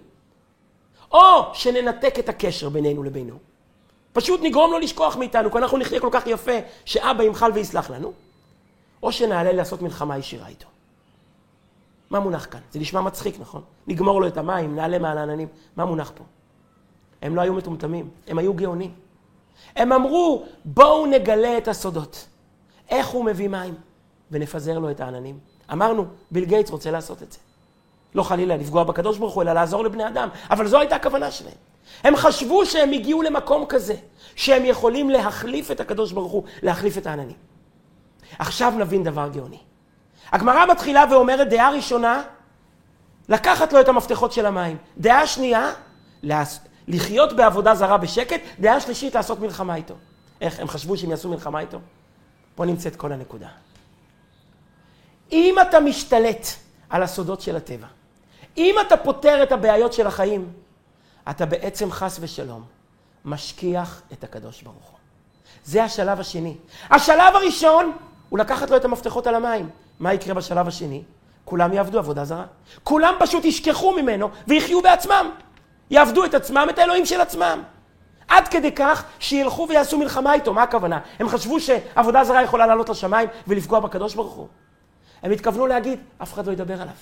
[1.12, 3.51] או שננתק את הקשר בינינו לבינו.
[4.12, 6.52] פשוט נגרום לו לשכוח מאיתנו, כי אנחנו נחיה כל כך יפה,
[6.84, 8.12] שאבא ימחל ויסלח לנו,
[9.02, 10.66] או שנעלה לעשות מלחמה ישירה איתו.
[12.10, 12.60] מה מונח כאן?
[12.72, 13.62] זה נשמע מצחיק, נכון?
[13.86, 15.48] נגמור לו את המים, נעלה מעל העננים.
[15.76, 16.24] מה מונח פה?
[17.22, 18.94] הם לא היו מטומטמים, הם היו גאונים.
[19.76, 22.28] הם אמרו, בואו נגלה את הסודות.
[22.88, 23.74] איך הוא מביא מים?
[24.30, 25.38] ונפזר לו את העננים.
[25.72, 27.38] אמרנו, ביל גייטס רוצה לעשות את זה.
[28.14, 30.28] לא חלילה לפגוע בקדוש ברוך הוא, אלא לעזור לבני אדם.
[30.50, 31.54] אבל זו הייתה הכוונה שלהם.
[32.04, 33.94] הם חשבו שהם הגיעו למקום כזה,
[34.34, 37.36] שהם יכולים להחליף את הקדוש ברוך הוא, להחליף את העננים.
[38.38, 39.58] עכשיו נבין דבר גאוני.
[40.32, 42.22] הגמרא מתחילה ואומרת, דעה ראשונה,
[43.28, 44.76] לקחת לו את המפתחות של המים.
[44.98, 45.70] דעה שנייה,
[46.88, 49.94] לחיות בעבודה זרה בשקט, דעה שלישית, לעשות מלחמה איתו.
[50.40, 51.78] איך, הם חשבו שהם יעשו מלחמה איתו?
[52.54, 53.48] פה נמצאת כל הנקודה.
[55.32, 56.46] אם אתה משתלט
[56.90, 57.86] על הסודות של הטבע,
[58.56, 60.52] אם אתה פותר את הבעיות של החיים,
[61.30, 62.62] אתה בעצם חס ושלום
[63.24, 64.98] משכיח את הקדוש ברוך הוא.
[65.64, 66.56] זה השלב השני.
[66.90, 67.92] השלב הראשון
[68.28, 69.68] הוא לקחת לו את המפתחות על המים.
[70.00, 71.02] מה יקרה בשלב השני?
[71.44, 72.44] כולם יעבדו עבודה זרה.
[72.82, 75.30] כולם פשוט ישכחו ממנו ויחיו בעצמם.
[75.90, 77.62] יעבדו את עצמם, את האלוהים של עצמם.
[78.28, 80.54] עד כדי כך שילכו ויעשו מלחמה איתו.
[80.54, 81.00] מה הכוונה?
[81.18, 84.48] הם חשבו שעבודה זרה יכולה לעלות לשמיים ולפגוע בקדוש ברוך הוא.
[85.22, 86.94] הם התכוונו להגיד, אף אחד לא ידבר עליו.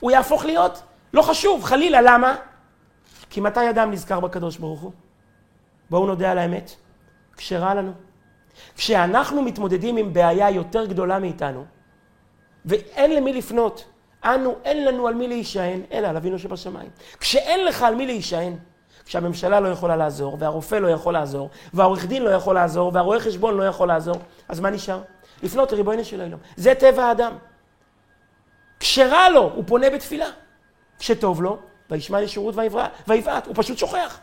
[0.00, 0.82] הוא יהפוך להיות
[1.12, 2.00] לא חשוב, חלילה.
[2.00, 2.36] למה?
[3.30, 4.92] כי מתי אדם נזכר בקדוש ברוך הוא?
[5.90, 6.70] בואו נודה על האמת.
[7.36, 7.92] כשרע לנו.
[8.76, 11.64] כשאנחנו מתמודדים עם בעיה יותר גדולה מאיתנו,
[12.64, 13.84] ואין למי לפנות,
[14.24, 16.90] אנו, אין לנו על מי להישען, אלא על אבינו שבשמיים.
[17.20, 18.56] כשאין לך על מי להישען,
[19.04, 23.56] כשהממשלה לא יכולה לעזור, והרופא לא יכול לעזור, והעורך דין לא יכול לעזור, והרואה חשבון
[23.56, 24.16] לא יכול לעזור,
[24.48, 25.00] אז מה נשאר?
[25.42, 26.38] לפנות לריבונו של עולם.
[26.56, 27.32] זה טבע האדם.
[28.80, 30.26] כשרע לו, הוא פונה בתפילה.
[30.98, 31.58] כשטוב לו,
[31.90, 32.54] וישמע ישירות
[33.06, 34.20] ויבעט, הוא פשוט שוכח.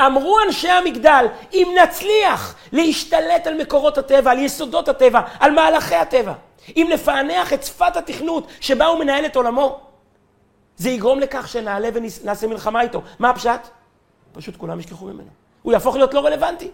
[0.00, 6.32] אמרו אנשי המגדל, אם נצליח להשתלט על מקורות הטבע, על יסודות הטבע, על מהלכי הטבע,
[6.76, 9.80] אם נפענח את שפת התכנות שבה הוא מנהל את עולמו,
[10.76, 13.02] זה יגרום לכך שנעלה ונעשה מלחמה איתו.
[13.18, 13.60] מה הפשט?
[14.32, 15.28] פשוט כולם ישכחו ממנו.
[15.62, 16.70] הוא יהפוך להיות לא רלוונטי.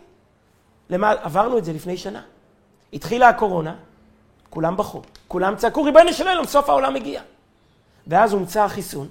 [0.90, 2.22] למה, עברנו את זה לפני שנה.
[2.92, 3.74] התחילה הקורונה,
[4.50, 7.22] כולם בכו, כולם צעקו, ריבונו של עולם, סוף העולם מגיע.
[8.06, 9.08] ואז הומצא החיסון,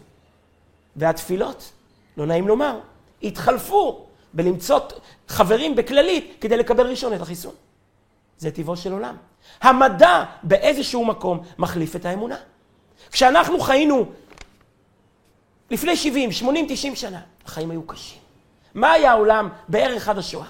[0.95, 1.71] והתפילות,
[2.17, 2.79] לא נעים לומר,
[3.23, 4.79] התחלפו בלמצוא
[5.27, 7.53] חברים בכללית כדי לקבל ראשון את החיסון.
[8.37, 9.15] זה טבעו של עולם.
[9.61, 12.37] המדע באיזשהו מקום מחליף את האמונה.
[13.11, 14.05] כשאנחנו חיינו
[15.71, 18.21] לפני 70, 80, 90 שנה, החיים היו קשים.
[18.73, 20.47] מה היה העולם בערך עד השואה?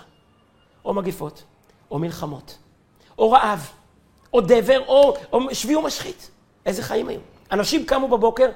[0.85, 1.43] או מגיפות,
[1.91, 2.57] או מלחמות,
[3.17, 3.71] או רעב,
[4.33, 6.29] או דבר, או, או שבי ומשחית.
[6.65, 7.19] איזה חיים היו?
[7.51, 8.49] אנשים קמו בבוקר,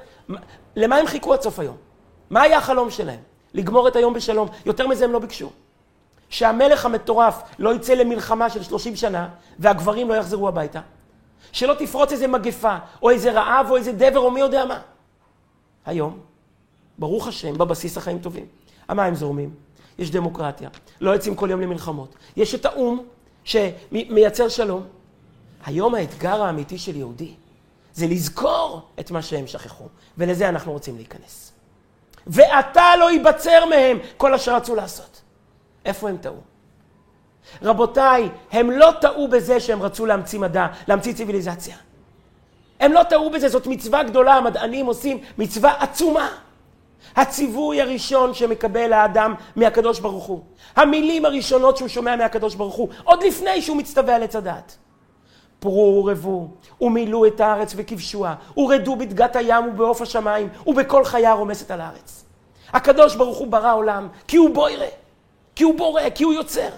[0.76, 1.78] למה הם חיכו עד סוף היום?
[2.30, 3.20] מה היה החלום שלהם?
[3.54, 4.48] לגמור את היום בשלום.
[4.66, 5.50] יותר מזה הם לא ביקשו.
[6.30, 10.82] שהמלך המטורף לא יצא למלחמה של 30 שנה, והגברים לא יחזרו הביתה.
[11.52, 14.80] שלא תפרוץ איזה מגפה, או איזה רעב, או איזה דבר, או מי יודע מה.
[15.86, 16.20] היום,
[16.98, 18.46] ברוך השם, בבסיס החיים טובים.
[18.88, 19.54] המים זורמים,
[19.98, 20.70] יש דמוקרטיה,
[21.02, 22.16] לא יוצאים כל יום למלחמות.
[22.38, 23.00] יש את האו"ם
[23.44, 24.84] שמייצר שלום.
[25.66, 27.34] היום האתגר האמיתי של יהודי
[27.94, 29.86] זה לזכור את מה שהם שכחו,
[30.18, 31.52] ולזה אנחנו רוצים להיכנס.
[32.28, 35.22] ועתה לא ייבצר מהם כל אשר רצו לעשות.
[35.86, 36.36] איפה הם טעו?
[37.62, 41.76] רבותיי, הם לא טעו בזה שהם רצו להמציא מדע, להמציא ציוויליזציה.
[42.80, 46.30] הם לא טעו בזה, זאת מצווה גדולה, המדענים עושים מצווה עצומה.
[47.16, 50.42] הציווי הראשון שמקבל האדם מהקדוש ברוך הוא.
[50.76, 54.78] המילים הראשונות שהוא שומע מהקדוש ברוך הוא, עוד לפני שהוא מצטווה על עץ הדעת.
[55.66, 56.48] פרו ורבו,
[56.82, 62.26] ומילאו את הארץ וכבשוה, ורדו בדגת הים ובעוף השמיים, ובכל חיה הרומסת על הארץ.
[62.74, 64.88] הקדוש ברוך הוא ברא עולם, כי הוא בוירה,
[65.56, 66.70] כי הוא בורא, כי הוא יוצר.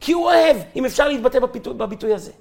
[0.00, 2.32] כי הוא אוהב, אם אפשר להתבטא בביטוי, בביטוי הזה.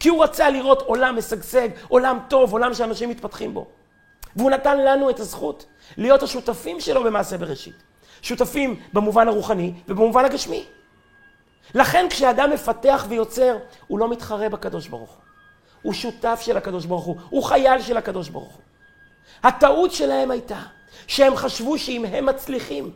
[0.00, 3.66] כי הוא רצה לראות עולם משגשג, עולם טוב, עולם שאנשים מתפתחים בו.
[4.36, 7.74] והוא נתן לנו את הזכות להיות השותפים שלו במעשה בראשית.
[8.22, 10.64] שותפים במובן הרוחני ובמובן הגשמי.
[11.74, 15.18] לכן כשאדם מפתח ויוצר, הוא לא מתחרה בקדוש ברוך הוא.
[15.82, 18.62] הוא שותף של הקדוש ברוך הוא, הוא חייל של הקדוש ברוך הוא.
[19.42, 20.58] הטעות שלהם הייתה
[21.06, 22.90] שהם חשבו שאם הם מצליחים,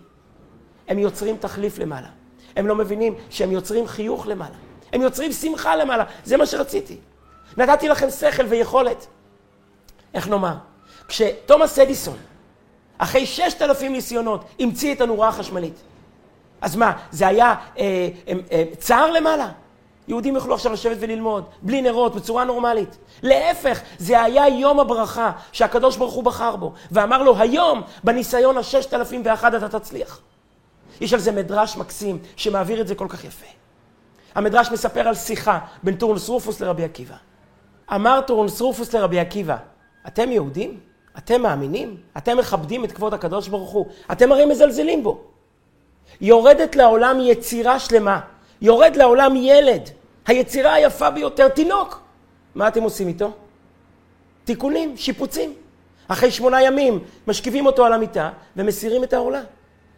[0.89, 2.09] הם יוצרים תחליף למעלה.
[2.57, 4.55] הם לא מבינים שהם יוצרים חיוך למעלה.
[4.93, 6.05] הם יוצרים שמחה למעלה.
[6.25, 6.97] זה מה שרציתי.
[7.57, 9.07] נתתי לכם שכל ויכולת.
[10.15, 10.55] איך נאמר?
[11.09, 12.17] כשתומאס אדיסון,
[12.99, 15.75] אחרי ששת אלפים ניסיונות, המציא את הנורה החשמלית,
[16.61, 19.49] אז מה, זה היה אה, אה, אה, צער למעלה?
[20.09, 22.99] יהודים יוכלו עכשיו לשבת וללמוד, בלי נרות, בצורה נורמלית.
[23.23, 28.95] להפך, זה היה יום הברכה שהקדוש ברוך הוא בחר בו, ואמר לו, היום, בניסיון הששת
[28.95, 30.21] אלפים ואחד אתה תצליח.
[31.01, 33.47] יש על זה מדרש מקסים שמעביר את זה כל כך יפה.
[34.35, 37.17] המדרש מספר על שיחה בין טורנוס רופוס לרבי עקיבא.
[37.95, 39.57] אמר טורנוס רופוס לרבי עקיבא,
[40.07, 40.81] אתם יהודים?
[41.19, 41.97] אתם מאמינים?
[42.17, 43.87] אתם מכבדים את כבוד הקדוש ברוך הוא?
[44.13, 45.21] אתם הרי מזלזלים בו.
[46.21, 48.21] יורדת לעולם יצירה שלמה.
[48.63, 49.89] יורד לעולם ילד,
[50.27, 52.01] היצירה היפה ביותר, תינוק.
[52.55, 53.33] מה אתם עושים איתו?
[54.45, 55.55] תיקונים, שיפוצים.
[56.09, 59.43] אחרי שמונה ימים משכיבים אותו על המיטה ומסירים את העולה.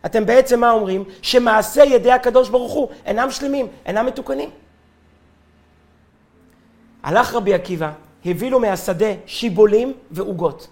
[0.07, 1.05] אתם בעצם מה אומרים?
[1.23, 4.51] שמעשה ידי הקדוש ברוך הוא אינם שלמים, אינם מתוקנים.
[7.03, 7.91] הלך רבי עקיבא,
[8.25, 10.69] הביא לו מהשדה שיבולים ועוגות.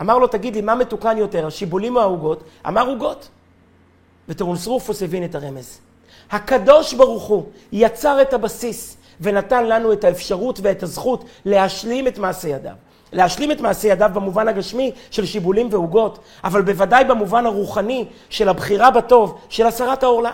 [0.00, 2.44] אמר לו, תגיד לי, מה מתוקן יותר, השיבולים או העוגות?
[2.68, 3.28] אמר עוגות.
[4.28, 5.78] וטרונס רופוס הבין את הרמז.
[6.30, 12.48] הקדוש ברוך הוא יצר את הבסיס ונתן לנו את האפשרות ואת הזכות להשלים את מעשה
[12.48, 12.74] ידיו.
[13.12, 18.90] להשלים את מעשי ידיו במובן הגשמי של שיבולים ועוגות, אבל בוודאי במובן הרוחני של הבחירה
[18.90, 20.32] בטוב, של הסרת העורלה.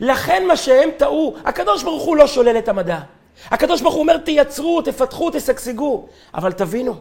[0.00, 2.98] לכן מה שהם טעו, הקדוש ברוך הוא לא שולל את המדע.
[3.50, 6.06] הקדוש ברוך הוא אומר, תייצרו, תפתחו, תשגשגו.
[6.34, 6.94] אבל תבינו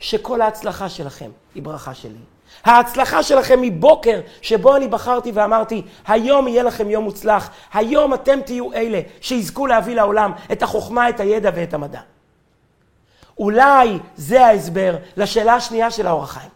[0.00, 2.35] שכל ההצלחה שלכם היא ברכה שלי.
[2.64, 8.40] ההצלחה שלכם היא בוקר שבו אני בחרתי ואמרתי, היום יהיה לכם יום מוצלח, היום אתם
[8.44, 12.00] תהיו אלה שיזכו להביא לעולם את החוכמה, את הידע ואת המדע.
[13.38, 16.50] אולי זה ההסבר לשאלה השנייה של האור החיים.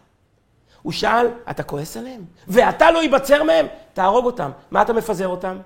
[0.81, 2.21] הוא שאל, אתה כועס עליהם?
[2.47, 3.65] ואתה לא ייבצר מהם?
[3.93, 4.51] תהרוג אותם.
[4.71, 5.57] מה אתה מפזר אותם?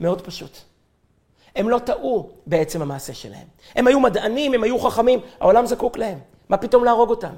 [0.00, 0.58] מאוד פשוט.
[1.56, 3.46] הם לא טעו בעצם המעשה שלהם.
[3.76, 6.18] הם היו מדענים, הם היו חכמים, העולם זקוק להם.
[6.48, 7.34] מה פתאום להרוג אותם?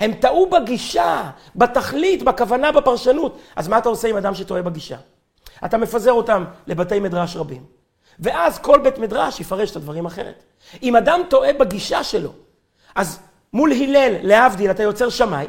[0.00, 3.38] הם טעו בגישה, בתכלית, בכוונה, בפרשנות.
[3.56, 4.96] אז מה אתה עושה עם אדם שטועה בגישה?
[5.64, 7.64] אתה מפזר אותם לבתי מדרש רבים.
[8.20, 10.42] ואז כל בית מדרש יפרש את הדברים אחרת.
[10.82, 12.30] אם אדם טועה בגישה שלו,
[12.94, 13.20] אז
[13.52, 15.46] מול הלל, להבדיל, אתה יוצר שמאי,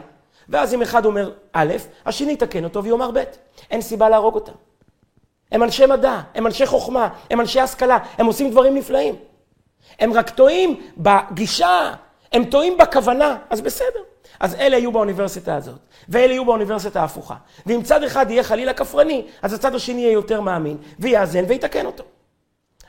[0.49, 1.73] ואז אם אחד אומר א',
[2.05, 3.23] השני יתקן אותו ויאמר ב'.
[3.71, 4.51] אין סיבה להרוג אותם.
[5.51, 9.15] הם אנשי מדע, הם אנשי חוכמה, הם אנשי השכלה, הם עושים דברים נפלאים.
[9.99, 11.93] הם רק טועים בגישה,
[12.31, 13.99] הם טועים בכוונה, אז בסדר.
[14.39, 17.35] אז אלה יהיו באוניברסיטה הזאת, ואלה יהיו באוניברסיטה ההפוכה.
[17.65, 22.03] ואם צד אחד יהיה חלילה כפרני, אז הצד השני יהיה יותר מאמין, ויאזן ויתקן אותו.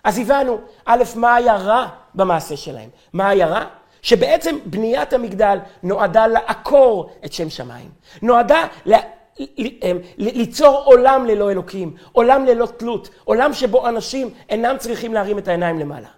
[0.05, 2.89] אז הבנו, א', מה היה רע במעשה שלהם?
[3.13, 3.65] מה היה רע?
[4.03, 7.91] שבעצם בניית המגדל נועדה לעקור את שם שמיים.
[8.23, 8.95] נועדה ל...
[10.19, 15.79] ליצור עולם ללא אלוקים, עולם ללא תלות, עולם שבו אנשים אינם צריכים להרים את העיניים
[15.79, 16.09] למעלה.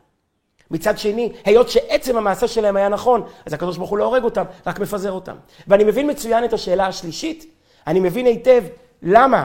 [0.73, 4.45] מצד שני, היות שעצם המעשה שלהם היה נכון, אז הקדוש ברוך הוא לא הורג אותם,
[4.67, 5.37] רק מפזר אותם.
[5.69, 7.47] ואני מבין מצוין את השאלה השלישית,
[7.87, 8.63] אני מבין היטב
[9.03, 9.45] למה.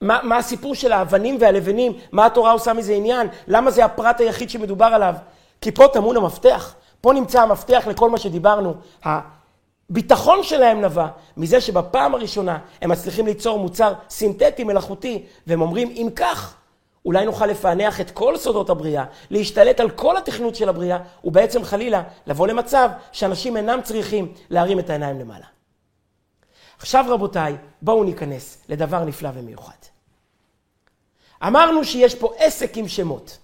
[0.00, 4.50] מה, מה הסיפור של האבנים והלבנים, מה התורה עושה מזה עניין, למה זה הפרט היחיד
[4.50, 5.14] שמדובר עליו.
[5.60, 8.74] כי פה טמון המפתח, פה נמצא המפתח לכל מה שדיברנו.
[9.04, 11.06] הביטחון שלהם נבע
[11.36, 16.54] מזה שבפעם הראשונה הם מצליחים ליצור מוצר סינתטי מלאכותי, והם אומרים, אם כך,
[17.04, 22.02] אולי נוכל לפענח את כל סודות הבריאה, להשתלט על כל התכנות של הבריאה, ובעצם חלילה
[22.26, 25.46] לבוא למצב שאנשים אינם צריכים להרים את העיניים למעלה.
[26.78, 29.74] עכשיו רבותיי, בואו ניכנס לדבר נפלא ומיוחד.
[31.46, 33.38] אמרנו שיש פה עסק עם שמות.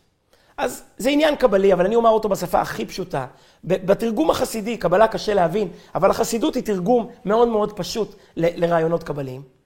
[0.56, 3.26] אז זה עניין קבלי, אבל אני אומר אותו בשפה הכי פשוטה.
[3.64, 9.59] בתרגום החסידי, קבלה קשה להבין, אבל החסידות היא תרגום מאוד מאוד פשוט לרעיונות קבליים.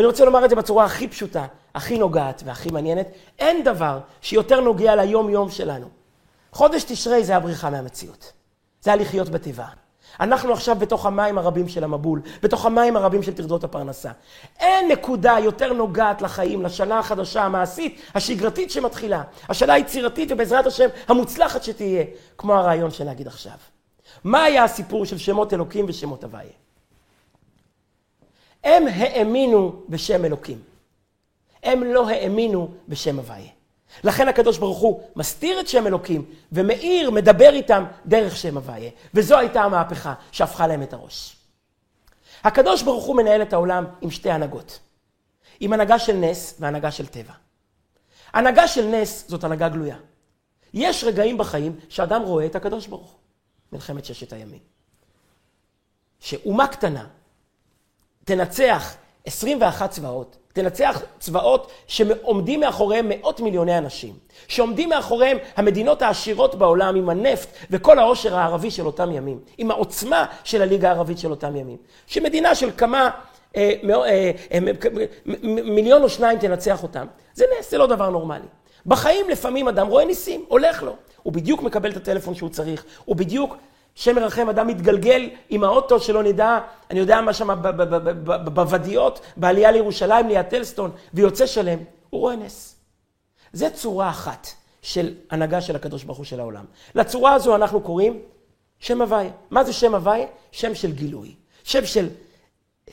[0.00, 3.06] ואני רוצה לומר את זה בצורה הכי פשוטה, הכי נוגעת והכי מעניינת.
[3.38, 5.86] אין דבר שיותר נוגע ליום-יום שלנו.
[6.52, 8.32] חודש תשרי זה הבריחה מהמציאות.
[8.80, 9.66] זה הלחיות בתיבה.
[10.20, 14.10] אנחנו עכשיו בתוך המים הרבים של המבול, בתוך המים הרבים של טרדות הפרנסה.
[14.60, 19.22] אין נקודה יותר נוגעת לחיים, לשנה החדשה, המעשית, השגרתית שמתחילה.
[19.48, 22.04] השנה היצירתית ובעזרת השם המוצלחת שתהיה,
[22.38, 23.58] כמו הרעיון שנגיד עכשיו.
[24.24, 26.50] מה היה הסיפור של שמות אלוקים ושמות הוויה?
[28.64, 30.62] הם האמינו בשם אלוקים.
[31.62, 33.50] הם לא האמינו בשם הוויה.
[34.04, 38.90] לכן הקדוש ברוך הוא מסתיר את שם אלוקים ומאיר, מדבר איתם דרך שם הוויה.
[39.14, 41.36] וזו הייתה המהפכה שהפכה להם את הראש.
[42.44, 44.78] הקדוש ברוך הוא מנהל את העולם עם שתי הנהגות.
[45.60, 47.32] עם הנהגה של נס והנהגה של טבע.
[48.32, 49.96] הנהגה של נס זאת הנהגה גלויה.
[50.74, 53.18] יש רגעים בחיים שאדם רואה את הקדוש ברוך הוא.
[53.72, 54.60] מלחמת ששת הימים.
[56.20, 57.06] שאומה קטנה
[58.30, 64.14] תנצח 21 צבאות, תנצח צבאות שעומדים מאחוריהם מאות מיליוני אנשים,
[64.48, 70.26] שעומדים מאחוריהם המדינות העשירות בעולם עם הנפט וכל העושר הערבי של אותם ימים, עם העוצמה
[70.44, 71.76] של הליגה הערבית של אותם ימים,
[72.06, 73.10] שמדינה של כמה,
[73.56, 74.58] אה, אה, אה,
[75.46, 78.46] מיליון או שניים תנצח אותם, זה נס, זה לא דבר נורמלי.
[78.86, 83.16] בחיים לפעמים אדם רואה ניסים, הולך לו, הוא בדיוק מקבל את הטלפון שהוא צריך, הוא
[83.16, 83.56] בדיוק
[84.00, 86.58] שם מרחם, אדם מתגלגל עם האוטו שלא נדע,
[86.90, 87.62] אני יודע מה שם
[88.44, 91.78] בוודיות, בעלייה לירושלים, ליד טלסטון, ויוצא שלם,
[92.10, 92.76] הוא רואה נס.
[93.52, 94.46] זה צורה אחת
[94.82, 96.64] של הנהגה של הקדוש ברוך הוא של העולם.
[96.94, 98.22] לצורה הזו אנחנו קוראים
[98.78, 99.30] שם הוויה.
[99.50, 100.26] מה זה שם הוויה?
[100.52, 101.34] שם של גילוי.
[101.64, 102.08] שם של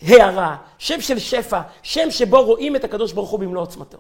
[0.02, 3.98] הערה, שם של שפע, שם שבו רואים את הקדוש ברוך הוא במלוא עוצמתו.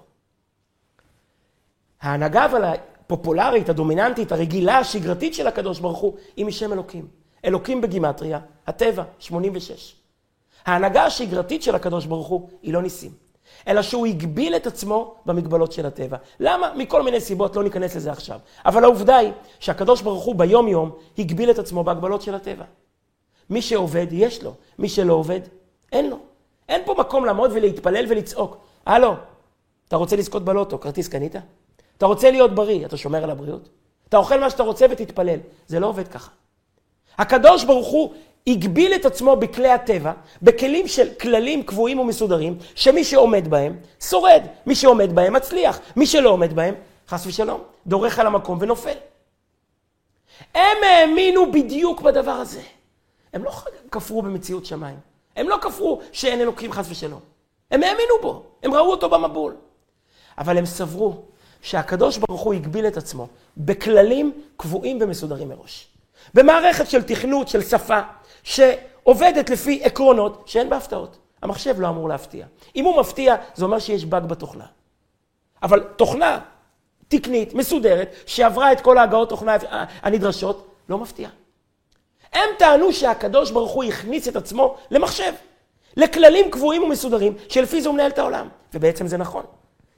[2.01, 2.63] ההנהגה אבל
[3.07, 7.07] הפופולרית, הדומיננטית, הרגילה, השגרתית של הקדוש ברוך הוא, היא משם אלוקים.
[7.45, 9.95] אלוקים בגימטריה, הטבע, 86.
[10.65, 13.11] ההנהגה השגרתית של הקדוש ברוך הוא היא לא ניסים,
[13.67, 16.17] אלא שהוא הגביל את עצמו במגבלות של הטבע.
[16.39, 16.73] למה?
[16.75, 18.39] מכל מיני סיבות, לא ניכנס לזה עכשיו.
[18.65, 22.65] אבל העובדה היא שהקדוש ברוך הוא ביום-יום הגביל את עצמו בהגבלות של הטבע.
[23.49, 24.53] מי שעובד, יש לו.
[24.79, 25.41] מי שלא עובד,
[25.91, 26.17] אין לו.
[26.69, 28.57] אין פה מקום לעמוד ולהתפלל ולצעוק.
[28.85, 29.13] הלו,
[29.87, 31.35] אתה רוצה לזכות בלוטו, כרטיס קנית?
[31.97, 33.69] אתה רוצה להיות בריא, אתה שומר על הבריאות?
[34.09, 35.39] אתה אוכל מה שאתה רוצה ותתפלל.
[35.67, 36.31] זה לא עובד ככה.
[37.17, 38.13] הקדוש ברוך הוא
[38.47, 44.41] הגביל את עצמו בכלי הטבע, בכלים של כללים קבועים ומסודרים, שמי שעומד בהם, שורד.
[44.65, 45.79] מי שעומד בהם מצליח.
[45.95, 46.75] מי שלא עומד בהם,
[47.07, 48.97] חס ושלום, דורך על המקום ונופל.
[50.53, 52.61] הם האמינו בדיוק בדבר הזה.
[53.33, 53.51] הם לא
[53.91, 54.99] כפרו במציאות שמיים.
[55.35, 57.19] הם לא כפרו שאין אלוקים חס ושלום.
[57.71, 59.55] הם האמינו בו, הם ראו אותו במבול.
[60.37, 61.21] אבל הם סברו
[61.61, 63.27] שהקדוש ברוך הוא הגביל את עצמו
[63.57, 65.87] בכללים קבועים ומסודרים מראש.
[66.33, 67.99] במערכת של תכנות, של שפה,
[68.43, 71.17] שעובדת לפי עקרונות שאין בה הפתעות.
[71.41, 72.45] המחשב לא אמור להפתיע.
[72.75, 74.65] אם הוא מפתיע, זה אומר שיש באג בתוכנה.
[75.63, 76.39] אבל תוכנה
[77.07, 79.55] תקנית, מסודרת, שעברה את כל ההגאות תוכנה
[80.01, 81.31] הנדרשות, לא מפתיעה.
[82.33, 85.33] הם טענו שהקדוש ברוך הוא הכניס את עצמו למחשב,
[85.97, 88.47] לכללים קבועים ומסודרים, שלפי זה הוא מנהל את העולם.
[88.73, 89.43] ובעצם זה נכון.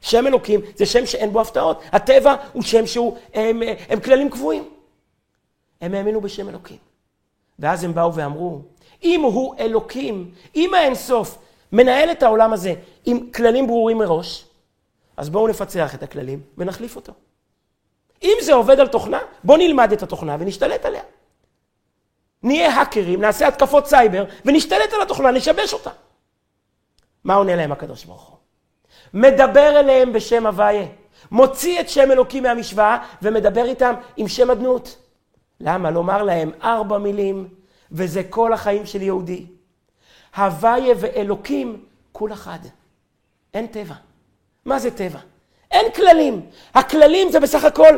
[0.02, 1.82] שם אלוקים זה שם שאין בו הפתעות.
[1.92, 4.70] הטבע הוא שם שהוא, הם, הם, כללים קבועים.
[5.82, 6.78] הם האמינו בשם אלוקים.
[7.60, 8.62] ואז הם באו ואמרו,
[9.04, 11.38] אם הוא אלוקים, אם האינסוף
[11.72, 12.74] מנהל את העולם הזה
[13.06, 14.46] עם כללים ברורים מראש,
[15.18, 17.14] אז בואו נפצח את הכללים ונחליף אותו.
[18.24, 21.02] אם זה עובד על תוכנה, בואו נלמד את התוכנה ונשתלט עליה.
[22.44, 25.90] נהיה האקרים, נעשה התקפות סייבר, ונשתלט על התוכנה, נשבש אותה.
[27.24, 28.38] מה עונה להם הקדוש ברוך הוא?
[29.14, 30.86] מדבר אליהם בשם הוויה,
[31.32, 34.98] מוציא את שם אלוקים מהמשוואה, ומדבר איתם עם שם אדנות.
[35.60, 35.92] למה?
[35.92, 37.48] לומר להם ארבע מילים,
[37.92, 39.46] וזה כל החיים של יהודי.
[40.38, 42.60] הוויה ואלוקים, כול אחד.
[43.54, 43.96] אין טבע.
[44.66, 45.20] מה זה טבע?
[45.72, 46.50] אין כללים.
[46.74, 47.98] הכללים זה בסך הכל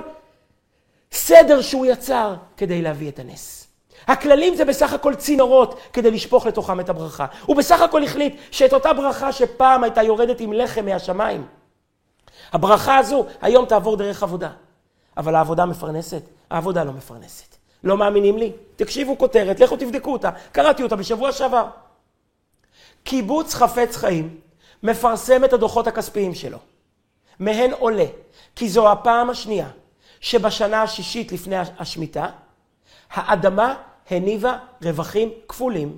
[1.12, 3.61] סדר שהוא יצר כדי להביא את הנס.
[4.08, 7.26] הכללים זה בסך הכל צינורות כדי לשפוך לתוכם את הברכה.
[7.46, 11.46] הוא בסך הכל החליט שאת אותה ברכה שפעם הייתה יורדת עם לחם מהשמיים,
[12.52, 14.50] הברכה הזו היום תעבור דרך עבודה.
[15.18, 16.22] אבל העבודה מפרנסת?
[16.50, 17.56] העבודה לא מפרנסת.
[17.84, 18.52] לא מאמינים לי?
[18.76, 20.30] תקשיבו כותרת, לכו תבדקו אותה.
[20.52, 21.66] קראתי אותה בשבוע שעבר.
[23.04, 24.40] קיבוץ חפץ חיים
[24.84, 26.58] מפרסם את הדוחות הכספיים שלו.
[27.40, 28.06] מהן עולה
[28.56, 29.68] כי זו הפעם השנייה
[30.20, 32.28] שבשנה השישית לפני השמיטה,
[33.12, 33.76] האדמה
[34.12, 35.98] הניבה רווחים כפולים.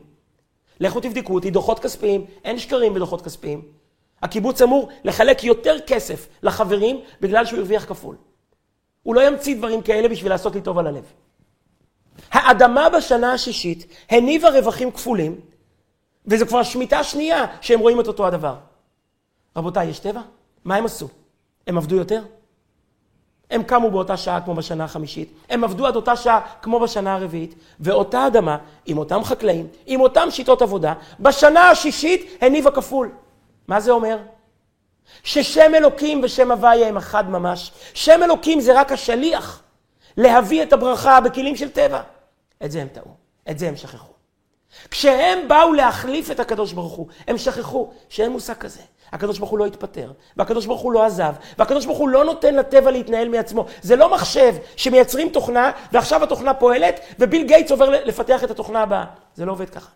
[0.79, 3.61] לכו תבדקו אותי, דוחות כספיים, אין שקרים בדוחות כספיים.
[4.21, 8.15] הקיבוץ אמור לחלק יותר כסף לחברים בגלל שהוא הרוויח כפול.
[9.03, 11.03] הוא לא ימציא דברים כאלה בשביל לעשות לי טוב על הלב.
[12.31, 15.39] האדמה בשנה השישית הניבה רווחים כפולים,
[16.27, 18.55] וזו כבר שמיטה שנייה שהם רואים את אותו הדבר.
[19.57, 20.21] רבותיי, יש טבע?
[20.65, 21.07] מה הם עשו?
[21.67, 22.23] הם עבדו יותר?
[23.53, 27.55] הם קמו באותה שעה כמו בשנה החמישית, הם עבדו עד אותה שעה כמו בשנה הרביעית,
[27.79, 33.11] ואותה אדמה, עם אותם חקלאים, עם אותם שיטות עבודה, בשנה השישית הניבה כפול.
[33.67, 34.17] מה זה אומר?
[35.23, 37.71] ששם אלוקים ושם הוויה הם אחד ממש.
[37.93, 39.63] שם אלוקים זה רק השליח
[40.17, 42.01] להביא את הברכה בכלים של טבע.
[42.65, 43.11] את זה הם טעו,
[43.49, 44.13] את זה הם שכחו.
[44.91, 48.81] כשהם באו להחליף את הקדוש ברוך הוא, הם שכחו שאין מושג כזה.
[49.13, 52.55] הקדוש ברוך הוא לא התפטר, והקדוש ברוך הוא לא עזב, והקדוש ברוך הוא לא נותן
[52.55, 53.65] לטבע להתנהל מעצמו.
[53.81, 59.05] זה לא מחשב שמייצרים תוכנה, ועכשיו התוכנה פועלת, וביל גייטס עובר לפתח את התוכנה הבאה.
[59.35, 59.89] זה לא עובד ככה.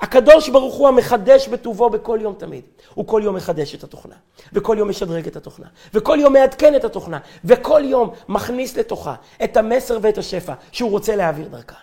[0.00, 2.64] הקדוש ברוך הוא המחדש בטובו בכל יום תמיד.
[2.94, 4.14] הוא כל יום מחדש את התוכנה,
[4.52, 9.56] וכל יום משדרג את התוכנה, וכל יום מעדכן את התוכנה, וכל יום מכניס לתוכה את
[9.56, 11.76] המסר ואת השפע שהוא רוצה להעביר דרכה.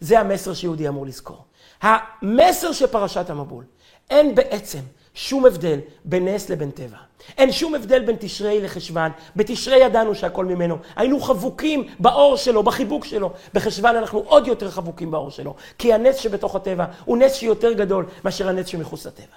[0.00, 1.44] זה המסר שיהודי אמור לזכור.
[1.82, 3.64] המסר של פרשת המבול.
[4.12, 4.78] אין בעצם
[5.14, 6.96] שום הבדל בין נס לבין טבע.
[7.38, 9.10] אין שום הבדל בין תשרי לחשוון.
[9.36, 10.76] בתשרי ידענו שהכל ממנו.
[10.96, 13.32] היינו חבוקים באור שלו, בחיבוק שלו.
[13.54, 15.54] בחשוון אנחנו עוד יותר חבוקים באור שלו.
[15.78, 19.36] כי הנס שבתוך הטבע הוא נס שיותר גדול מאשר הנס שמחוץ לטבע.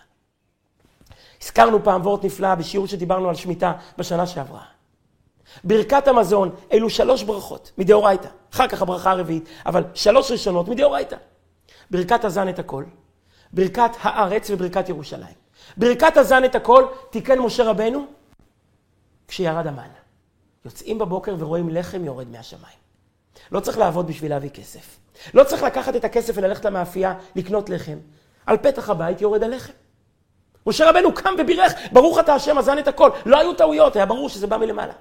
[1.42, 4.62] הזכרנו פעם וורט נפלא בשיעור שדיברנו על שמיטה בשנה שעברה.
[5.64, 8.28] ברכת המזון, אלו שלוש ברכות מדאורייתא.
[8.54, 11.16] אחר כך הברכה הרביעית, אבל שלוש ראשונות מדאורייתא.
[11.92, 12.84] ברכת הזן את הכל,
[13.56, 15.36] ברכת הארץ וברכת ירושלים.
[15.78, 18.06] ברכת הזן את הכל תיקן משה רבנו
[19.28, 19.88] כשירד המן.
[20.66, 22.78] יוצאים בבוקר ורואים לחם יורד מהשמיים.
[23.52, 24.98] לא צריך לעבוד בשביל להביא כסף.
[25.34, 27.98] לא צריך לקחת את הכסף וללכת למאפייה לקנות לחם.
[28.46, 29.74] על פתח הבית יורד הלחם.
[30.68, 33.10] משה רבנו קם ובירך, ברוך אתה השם, הזן את הכל.
[33.26, 34.94] לא היו טעויות, היה ברור שזה בא מלמעלה.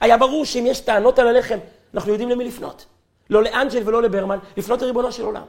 [0.00, 1.58] היה ברור שאם יש טענות על הלחם,
[1.94, 2.86] אנחנו יודעים למי לפנות.
[3.30, 5.44] לא לאנג'ל ולא לברמן, לפנות לריבונו של עולם.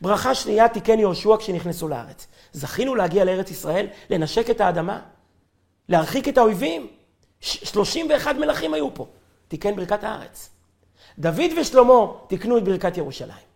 [0.00, 2.26] ברכה שנייה תיקן יהושע כשנכנסו לארץ.
[2.52, 5.00] זכינו להגיע לארץ ישראל, לנשק את האדמה,
[5.88, 6.86] להרחיק את האויבים.
[7.40, 9.06] 31 מלכים היו פה.
[9.48, 10.50] תיקן ברכת הארץ.
[11.18, 13.48] דוד ושלמה תיקנו את ברכת ירושלים.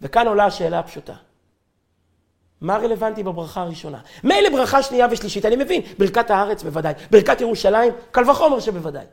[0.00, 1.14] וכאן עולה השאלה הפשוטה.
[2.60, 4.00] מה רלוונטי בברכה הראשונה?
[4.24, 9.04] מילא ברכה שנייה ושלישית, אני מבין, ברכת הארץ בוודאי, ברכת ירושלים, קל וחומר שבוודאי.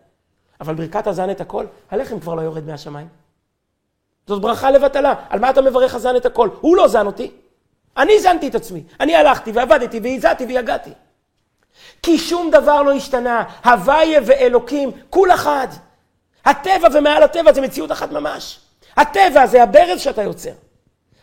[0.61, 3.07] אבל ברכת הזן את הכל, הלחם כבר לא יורד מהשמיים.
[4.27, 5.13] זאת ברכה לבטלה.
[5.29, 6.49] על מה אתה מברך הזן את הכל?
[6.61, 7.31] הוא לא זן אותי.
[7.97, 8.83] אני זנתי את עצמי.
[8.99, 10.91] אני הלכתי ועבדתי והזעתי ויגעתי.
[12.03, 13.43] כי שום דבר לא השתנה.
[13.65, 15.67] הוויה ואלוקים, כול אחד.
[16.45, 18.59] הטבע ומעל הטבע זה מציאות אחת ממש.
[18.97, 20.51] הטבע זה הברז שאתה יוצר.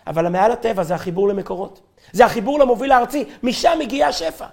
[0.06, 1.80] אבל המעל הטבע זה החיבור למקורות.
[2.12, 4.46] זה החיבור למוביל הארצי, משם מגיע השפע.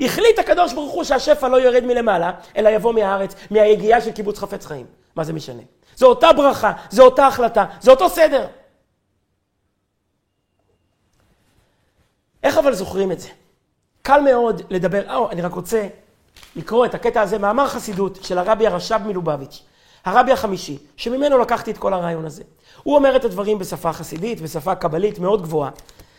[0.00, 4.66] החליט הקדוש ברוך הוא שהשפע לא ירד מלמעלה, אלא יבוא מהארץ, מהיגיעה של קיבוץ חפץ
[4.66, 4.86] חיים.
[5.16, 5.62] מה זה משנה?
[5.96, 8.46] זו אותה ברכה, זו אותה החלטה, זה אותו סדר.
[12.42, 13.28] איך אבל זוכרים את זה?
[14.02, 15.88] קל מאוד לדבר, או, אני רק רוצה
[16.56, 19.62] לקרוא את הקטע הזה, מאמר חסידות של הרבי הרש"ב מלובביץ',
[20.04, 22.42] הרבי החמישי, שממנו לקחתי את כל הרעיון הזה.
[22.82, 25.70] הוא אומר את הדברים בשפה חסידית, בשפה קבלית מאוד גבוהה.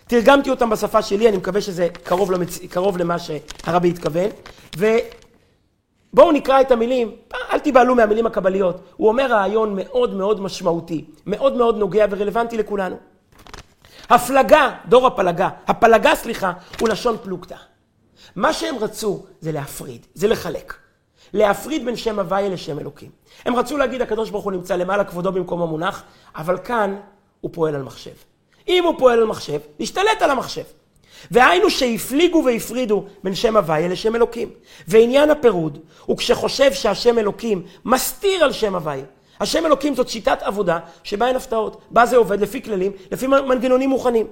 [0.08, 2.60] תרגמתי אותם בשפה שלי, אני מקווה שזה קרוב, למצ...
[2.60, 4.30] קרוב למה שהרבי התכוון.
[6.16, 7.16] ובואו נקרא את המילים,
[7.52, 8.80] אל תיבהלו מהמילים הקבליות.
[8.96, 12.98] הוא אומר רעיון מאוד מאוד משמעותי, מאוד מאוד נוגע ורלוונטי לכולנו.
[14.10, 17.56] הפלגה, דור הפלגה, הפלגה סליחה, הוא לשון פלוגתא.
[18.36, 20.74] מה שהם רצו זה להפריד, זה לחלק.
[21.34, 23.12] להפריד בין שם הוויה לשם אלוקים.
[23.46, 26.04] הם רצו להגיד, הקדוש ברוך הוא נמצא למעלה כבודו במקום המונח,
[26.36, 26.96] אבל כאן
[27.42, 28.16] הוא פועל על מחשב.
[28.68, 30.64] אם הוא פועל על מחשב, נשתלט על המחשב.
[31.32, 34.50] והיינו שהפליגו והפרידו בין שם הוויה לשם אלוקים.
[34.88, 39.06] ועניין הפירוד הוא כשחושב שהשם אלוקים מסתיר על שם הוויה.
[39.40, 41.82] השם אלוקים זאת שיטת עבודה שבה אין הפתעות.
[41.92, 44.28] בה זה עובד לפי כללים, לפי מנגנונים מוכנים.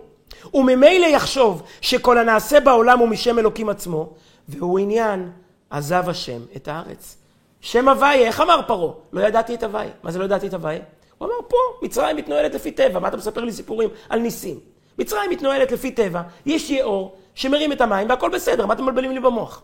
[0.54, 4.14] וממילא יחשוב שכל הנעשה בעולם הוא משם אלוקים עצמו,
[4.50, 5.32] והוא עניין
[5.70, 7.18] עזב השם את הארץ.
[7.62, 8.94] שם הוויה, איך אמר פרעה?
[9.14, 9.92] לא ידעתי את הוויה.
[10.04, 10.82] מה זה לא ידעתי את הוויה?
[11.18, 14.73] הוא אמר, פה, מצרים מתנוהלת לפי טבע, מה אתה מספר לי סיפורים על ניסים?
[15.00, 19.20] מצרים מתנוהלת לפי טבע, יש יאור שמרים את המים והכל בסדר, מה אתם מבלבלים לי
[19.20, 19.64] במוח?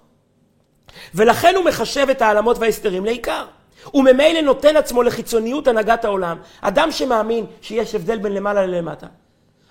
[1.16, 3.46] ולכן הוא מחשב את העלמות וההסתרים לעיקר.
[3.86, 6.38] הוא ממילא נותן עצמו לחיצוניות הנהגת העולם.
[6.62, 9.08] אדם שמאמין שיש הבדל בין למעלה ללמטה.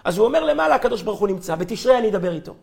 [0.04, 2.54] אז הוא אומר למעלה, הקדוש ברוך הוא נמצא, בתשרי אני אדבר איתו.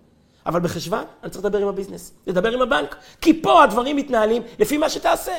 [0.46, 2.96] אבל בחשוון, אני צריך לדבר עם הביזנס, לדבר עם הבנק.
[3.22, 5.34] כי פה הדברים מתנהלים לפי מה שתעשה.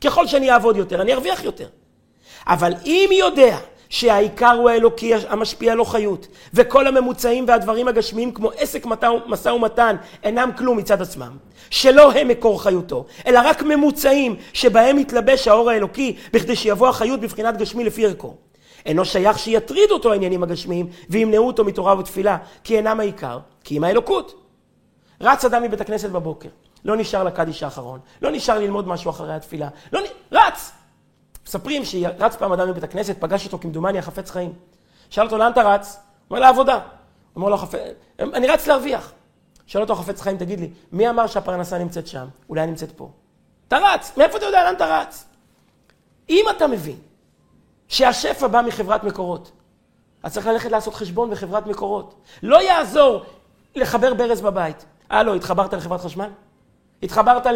[0.00, 1.68] ככל שאני אעבוד יותר, אני ארוויח יותר.
[2.46, 3.58] אבל אם יודע
[3.90, 8.86] שהעיקר הוא האלוקי המשפיע על חיות, וכל הממוצעים והדברים הגשמיים כמו עסק
[9.26, 11.36] משא ומתן אינם כלום מצד עצמם,
[11.70, 17.56] שלא הם מקור חיותו, אלא רק ממוצעים שבהם מתלבש האור האלוקי בכדי שיבוא החיות בבחינת
[17.56, 18.34] גשמי לפי ערכו.
[18.86, 23.84] אינו שייך שיטריד אותו העניינים הגשמיים וימנעו אותו מתורה ותפילה, כי אינם העיקר, כי אם
[23.84, 24.34] האלוקות.
[25.20, 26.48] רץ אדם מבית הכנסת בבוקר,
[26.84, 30.04] לא נשאר לקדיש האחרון, לא נשאר ללמוד משהו אחרי התפילה, לא נ...
[30.32, 30.72] רץ!
[31.46, 34.52] מספרים שרץ פעם אדם מבית הכנסת, פגש אותו כמדומני החפץ חיים.
[35.10, 35.96] שאל אותו, לאן אתה רץ?
[35.96, 36.80] הוא אומר, לעבודה.
[37.36, 37.74] אומר לו, חפ...
[38.20, 39.12] אני רץ להרוויח.
[39.66, 42.26] שאל אותו החפץ חיים, תגיד לי, מי אמר שהפרנסה נמצאת שם?
[42.48, 43.10] אולי נמצאת פה.
[43.68, 45.24] אתה רץ, מאיפה אתה יודע לאן אתה רץ?
[46.30, 46.96] אם אתה מבין
[47.88, 49.52] שהשפע בא מחברת מקורות,
[50.22, 52.14] אז צריך ללכת לעשות חשבון בחברת מקורות.
[52.42, 53.24] לא יעזור
[53.74, 54.84] לחבר ברז בבית.
[55.10, 56.30] הלו, התחברת לחברת חשמל?
[57.02, 57.46] התחברת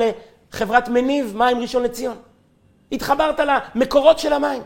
[0.52, 2.16] לחברת מניב מים ראשון לציון?
[2.92, 4.62] התחברת למקורות של המים.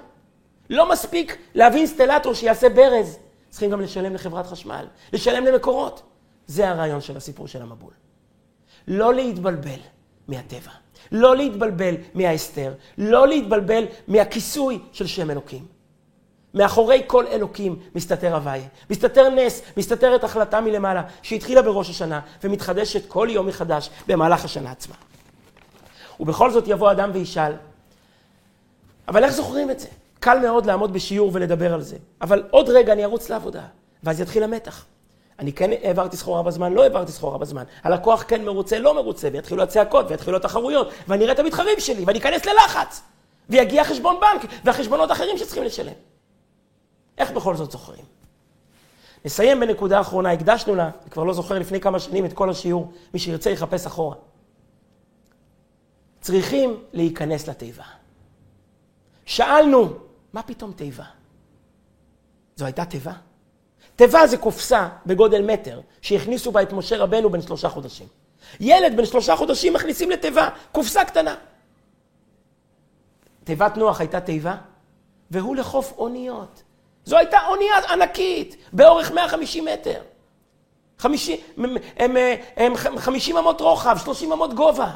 [0.70, 3.18] לא מספיק להביא אינסטלטור שיעשה ברז,
[3.50, 6.02] צריכים גם לשלם לחברת חשמל, לשלם למקורות.
[6.46, 7.92] זה הרעיון של הסיפור של המבול.
[8.88, 9.78] לא להתבלבל
[10.28, 10.70] מהטבע,
[11.12, 15.66] לא להתבלבל מההסתר, לא להתבלבל מהכיסוי של שם אלוקים.
[16.54, 23.28] מאחורי כל אלוקים מסתתר הוויה, מסתתר נס, מסתתרת החלטה מלמעלה, שהתחילה בראש השנה ומתחדשת כל
[23.30, 24.94] יום מחדש במהלך השנה עצמה.
[26.20, 27.52] ובכל זאת יבוא אדם וישאל,
[29.08, 29.88] אבל איך זוכרים את זה?
[30.20, 33.62] קל מאוד לעמוד בשיעור ולדבר על זה, אבל עוד רגע אני ארוץ לעבודה,
[34.04, 34.84] ואז יתחיל המתח.
[35.38, 37.64] אני כן העברתי סחורה בזמן, לא העברתי סחורה בזמן.
[37.82, 42.18] הלקוח כן מרוצה, לא מרוצה, ויתחילו הצעקות, ויתחילו התחרויות, ואני אראה את המתחרים שלי, ואני
[42.18, 43.02] אכנס ללחץ.
[43.48, 45.92] ויגיע חשבון בנק, והחשבונות האחרים שצריכים לשלם.
[47.18, 48.04] איך בכל זאת זוכרים?
[49.24, 52.92] נסיים בנקודה אחרונה, הקדשנו לה, אני כבר לא זוכר לפני כמה שנים את כל השיעור,
[53.14, 54.16] מי שירצה יחפש אחורה.
[56.20, 57.97] צריכים להיכנס לתיבה.
[59.28, 59.88] שאלנו,
[60.32, 61.04] מה פתאום תיבה?
[62.56, 63.12] זו הייתה תיבה?
[63.96, 68.06] תיבה זה קופסה בגודל מטר, שהכניסו בה את משה רבנו בן שלושה חודשים.
[68.60, 71.36] ילד בן שלושה חודשים מכניסים לתיבה, קופסה קטנה.
[73.44, 74.56] תיבת נוח הייתה תיבה,
[75.30, 76.62] והוא לחוף אוניות.
[77.04, 80.02] זו הייתה אונייה ענקית, באורך 150 מטר.
[80.98, 82.16] 50, הם, הם,
[82.56, 84.94] הם, הם 50 אמות רוחב, 30 אמות גובה.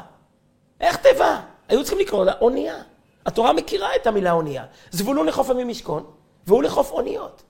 [0.79, 1.41] איך תיבה?
[1.67, 2.92] היו צריכים לקרוא לה אונייה.
[3.25, 4.65] התורה מכירה את המילה אונייה.
[4.91, 6.05] זבולון לחוף עמי משכון,
[6.47, 7.43] והוא לחוף אוניות.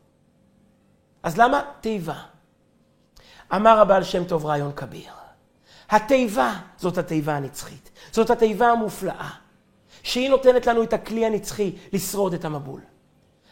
[1.23, 2.15] אז למה תיבה?
[3.55, 5.11] אמר הבעל שם טוב רעיון כביר.
[5.89, 7.89] התיבה זאת התיבה הנצחית.
[8.11, 9.29] זאת התיבה המופלאה,
[10.03, 12.81] שהיא נותנת לנו את הכלי הנצחי לשרוד את המבול.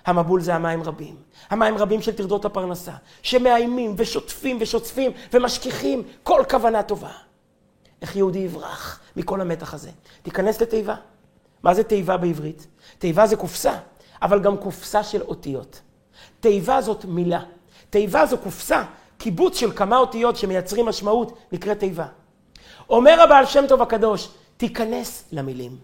[0.05, 1.15] המבול זה המים רבים.
[1.49, 7.11] המים רבים של טרדות הפרנסה, שמאיימים ושוטפים ושוצפים ומשכיחים כל כוונה טובה.
[8.01, 9.89] איך יהודי יברח מכל המתח הזה?
[10.21, 10.95] תיכנס לתיבה.
[11.63, 12.67] מה זה תיבה בעברית?
[12.99, 13.77] תיבה זה קופסה,
[14.21, 15.81] אבל גם קופסה של אותיות.
[16.39, 17.43] תיבה זאת מילה.
[17.89, 18.83] תיבה זו קופסה,
[19.17, 22.05] קיבוץ של כמה אותיות שמייצרים משמעות, נקראת תיבה.
[22.89, 25.77] אומר הבעל שם טוב הקדוש, תיכנס למילים.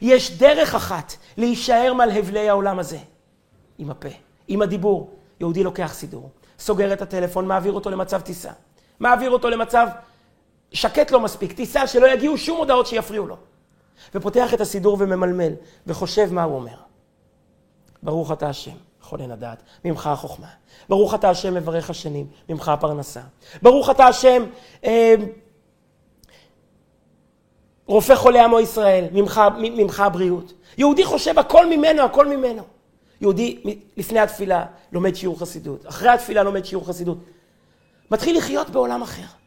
[0.00, 2.98] יש דרך אחת להישאר מעל הבלי העולם הזה,
[3.78, 4.08] עם הפה,
[4.48, 5.10] עם הדיבור.
[5.40, 8.50] יהודי לוקח סידור, סוגר את הטלפון, מעביר אותו למצב טיסה.
[9.00, 9.86] מעביר אותו למצב
[10.72, 13.36] שקט לא מספיק, טיסה שלא יגיעו שום הודעות שיפריעו לו.
[14.14, 15.52] ופותח את הסידור וממלמל,
[15.86, 16.76] וחושב מה הוא אומר.
[18.02, 20.48] ברוך אתה השם, חולן הדעת, ממך החוכמה.
[20.88, 23.20] ברוך אתה השם מברך השנים, ממך הפרנסה.
[23.62, 24.44] ברוך אתה השם
[24.84, 25.14] אה,
[27.86, 30.52] רופא חולי עמו ישראל, ממך, ממך הבריאות.
[30.78, 32.62] יהודי חושב הכל ממנו, הכל ממנו.
[33.20, 33.62] יהודי
[33.96, 37.18] לפני התפילה לומד שיעור חסידות, אחרי התפילה לומד שיעור חסידות.
[38.10, 39.37] מתחיל לחיות בעולם אחר.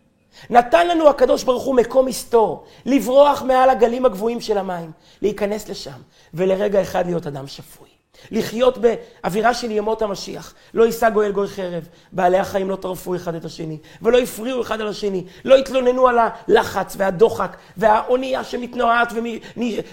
[0.50, 6.00] נתן לנו הקדוש ברוך הוא מקום מסתור, לברוח מעל הגלים הגבוהים של המים, להיכנס לשם,
[6.34, 7.90] ולרגע אחד להיות אדם שפוי.
[8.32, 10.54] לחיות באווירה של ימות המשיח.
[10.74, 14.82] לא יישא גואל גוי חרב, בעלי החיים לא טרפו אחד את השני, ולא הפריעו אחד
[14.82, 19.14] על השני, לא התלוננו על הלחץ והדוחק והאונייה שמתנועת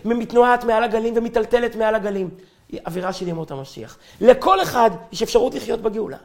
[0.04, 2.30] ומתנועת מעל הגלים ומטלטלת מעל הגלים.
[2.86, 3.98] אווירה של ימות המשיח.
[4.20, 6.16] לכל אחד יש אפשרות לחיות בגאולה.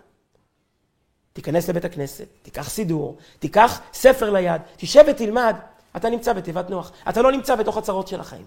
[1.33, 5.55] תיכנס לבית הכנסת, תיקח סידור, תיקח ספר ליד, תשב ותלמד,
[5.95, 6.91] אתה נמצא בתיבת נוח.
[7.09, 8.45] אתה לא נמצא בתוך הצרות של החיים.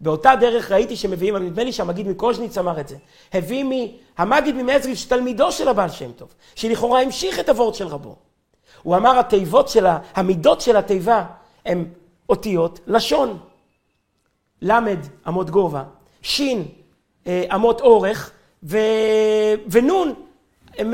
[0.00, 2.96] באותה דרך ראיתי שמביאים, נדמה לי שהמגיד מקוז'ניץ אמר את זה,
[3.32, 3.88] הביא.
[4.18, 8.16] המגיד ממזריץ', תלמידו של הבעל שם טוב, שלכאורה המשיך את הוורד של רבו.
[8.82, 9.98] הוא אמר, התיבות של ה...
[10.14, 11.24] המידות של התיבה
[11.66, 11.84] הן
[12.28, 13.38] אותיות לשון.
[14.62, 14.98] למד,
[15.28, 15.82] אמות גובה,
[16.22, 16.68] שין,
[17.26, 18.30] אה, אמות אורך.
[19.70, 20.14] ונון,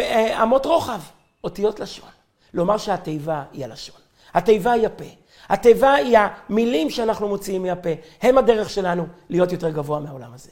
[0.01, 1.01] אה, אמות רוחב,
[1.45, 2.09] אותיות לשון.
[2.55, 4.01] לומר שהתיבה היא הלשון.
[4.35, 5.05] התיבה היא הפה.
[5.49, 7.91] התיבה היא המילים שאנחנו מוציאים מהפה.
[8.23, 10.51] הם הדרך שלנו להיות יותר גבוה מהעולם הזה.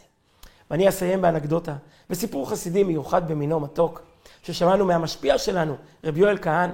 [0.70, 1.74] ואני אסיים באנקדוטה,
[2.10, 4.02] בסיפור חסידי מיוחד במינו מתוק,
[4.42, 6.70] ששמענו מהמשפיע שלנו, רבי יואל כהן.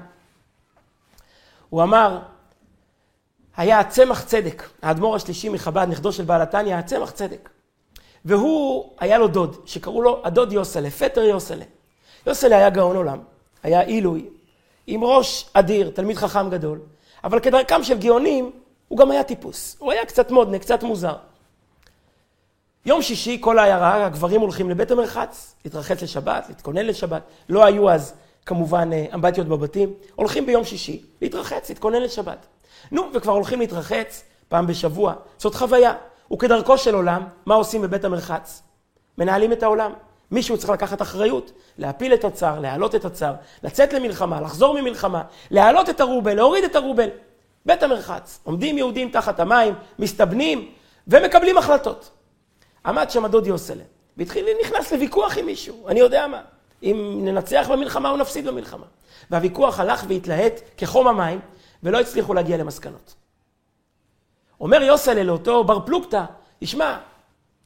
[1.68, 2.18] הוא אמר,
[3.56, 7.48] היה צמח צדק, האדמו"ר השלישי מחב"ד, נכדו של בעל התניא, היה צמח צדק.
[8.24, 11.64] והוא, היה לו דוד, שקראו לו הדוד יוסלה, פטר יוסלה.
[12.26, 13.18] יוסלה היה גאון עולם,
[13.62, 14.28] היה עילוי,
[14.86, 16.78] עם ראש אדיר, תלמיד חכם גדול,
[17.24, 18.50] אבל כדרכם של גאונים,
[18.88, 19.76] הוא גם היה טיפוס.
[19.78, 21.16] הוא היה קצת מודנה, קצת מוזר.
[22.86, 27.22] יום שישי, כל העיירה, הגברים הולכים לבית המרחץ, להתרחץ לשבת, להתכונן לשבת.
[27.48, 28.14] לא היו אז,
[28.46, 29.94] כמובן, אה, אמבטיות בבתים.
[30.14, 32.46] הולכים ביום שישי, להתרחץ, להתכונן לשבת.
[32.92, 35.14] נו, וכבר הולכים להתרחץ פעם בשבוע.
[35.38, 35.94] זאת חוויה.
[36.32, 38.62] וכדרכו של עולם, מה עושים בבית המרחץ?
[39.18, 39.92] מנהלים את העולם.
[40.30, 45.88] מישהו צריך לקחת אחריות, להפיל את הצר, להעלות את הצר, לצאת למלחמה, לחזור ממלחמה, להעלות
[45.88, 47.08] את הרובל, להוריד את הרובל.
[47.66, 50.70] בית המרחץ, עומדים יהודים תחת המים, מסתבנים
[51.08, 52.10] ומקבלים החלטות.
[52.86, 53.82] עמד שם הדוד יוסלה,
[54.16, 56.40] והתחיל, נכנס לוויכוח עם מישהו, אני יודע מה.
[56.82, 58.86] אם ננצח במלחמה או נפסיד במלחמה.
[59.30, 61.40] והוויכוח הלך והתלהט כחום המים,
[61.82, 63.14] ולא הצליחו להגיע למסקנות.
[64.60, 66.24] אומר יוסלה לאותו בר פלוגתא,
[66.60, 66.98] תשמע,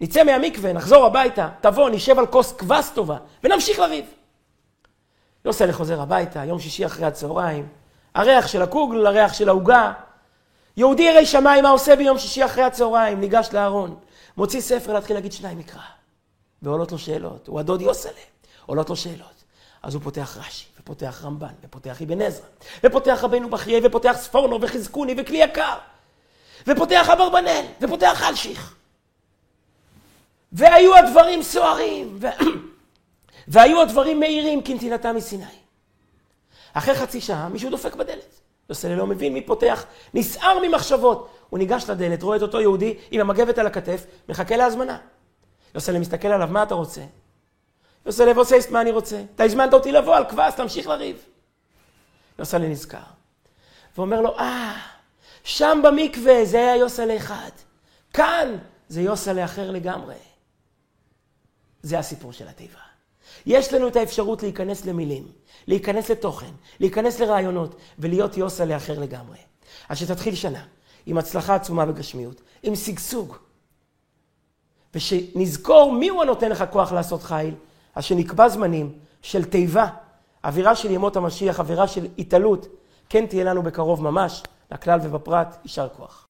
[0.03, 4.05] נצא מהמקווה, נחזור הביתה, תבוא, נשב על כוס כבש טובה, ונמשיך לריב.
[5.45, 7.69] יוסלה חוזר הביתה, יום שישי אחרי הצהריים,
[8.15, 9.93] הריח של הקוגל, הריח של העוגה.
[10.77, 13.21] יהודי ירא שמיים, מה עושה ביום שישי אחרי הצהריים?
[13.21, 13.97] ניגש לארון,
[14.37, 15.81] מוציא ספר להתחיל להגיד שניים מקרא.
[16.63, 18.13] ועולות לו שאלות, הוא הדוד יוסלה,
[18.67, 19.45] עולות לו שאלות.
[19.83, 22.47] אז הוא פותח רש"י, ופותח רמב"ן, ופותח אבן עזרא,
[22.85, 25.75] ופותח רבנו בחיי, ופותח ספורנו, וחזקוני, וכלי יקר,
[26.67, 28.82] ופותח אברבנאל, ופותח אלשיך.
[30.53, 32.27] והיו הדברים סוערים, ו...
[33.49, 35.45] והיו הדברים מהירים כנתינתם מסיני.
[36.73, 38.41] אחרי חצי שעה מישהו דופק בדלת.
[38.69, 39.85] יוסלה לא מבין מי פותח,
[40.15, 41.29] נסער ממחשבות.
[41.51, 44.99] הוא ניגש לדלת, רואה את אותו יהודי עם המגבת על הכתף, מחכה להזמנה.
[45.75, 47.01] יוסלה מסתכל עליו, מה אתה רוצה?
[48.07, 49.23] יוסלה ועושה מה אני רוצה?
[49.35, 51.25] אתה הזמנת אותי לבוא על כבש, תמשיך לריב.
[52.39, 52.99] יוסלה נזכר,
[53.97, 54.77] ואומר לו, אה,
[55.45, 57.51] שם במקווה זה היה יוסלה אחד.
[58.13, 58.57] כאן
[58.89, 60.15] זה יוסלה אחר לגמרי.
[61.83, 62.79] זה הסיפור של התיבה.
[63.47, 65.29] יש לנו את האפשרות להיכנס למילים,
[65.67, 69.39] להיכנס לתוכן, להיכנס לרעיונות, ולהיות יוסה לאחר לגמרי.
[69.89, 70.65] אז שתתחיל שנה
[71.07, 73.37] עם הצלחה עצומה בגשמיות, עם שגשוג,
[74.95, 77.55] ושנזכור מי הוא הנותן לך כוח לעשות חיל,
[77.95, 79.87] אז שנקבע זמנים של תיבה,
[80.45, 82.67] אווירה של ימות המשיח, אווירה של התעלות,
[83.09, 86.22] כן תהיה לנו בקרוב ממש, לכלל ובפרט, יישר כוח.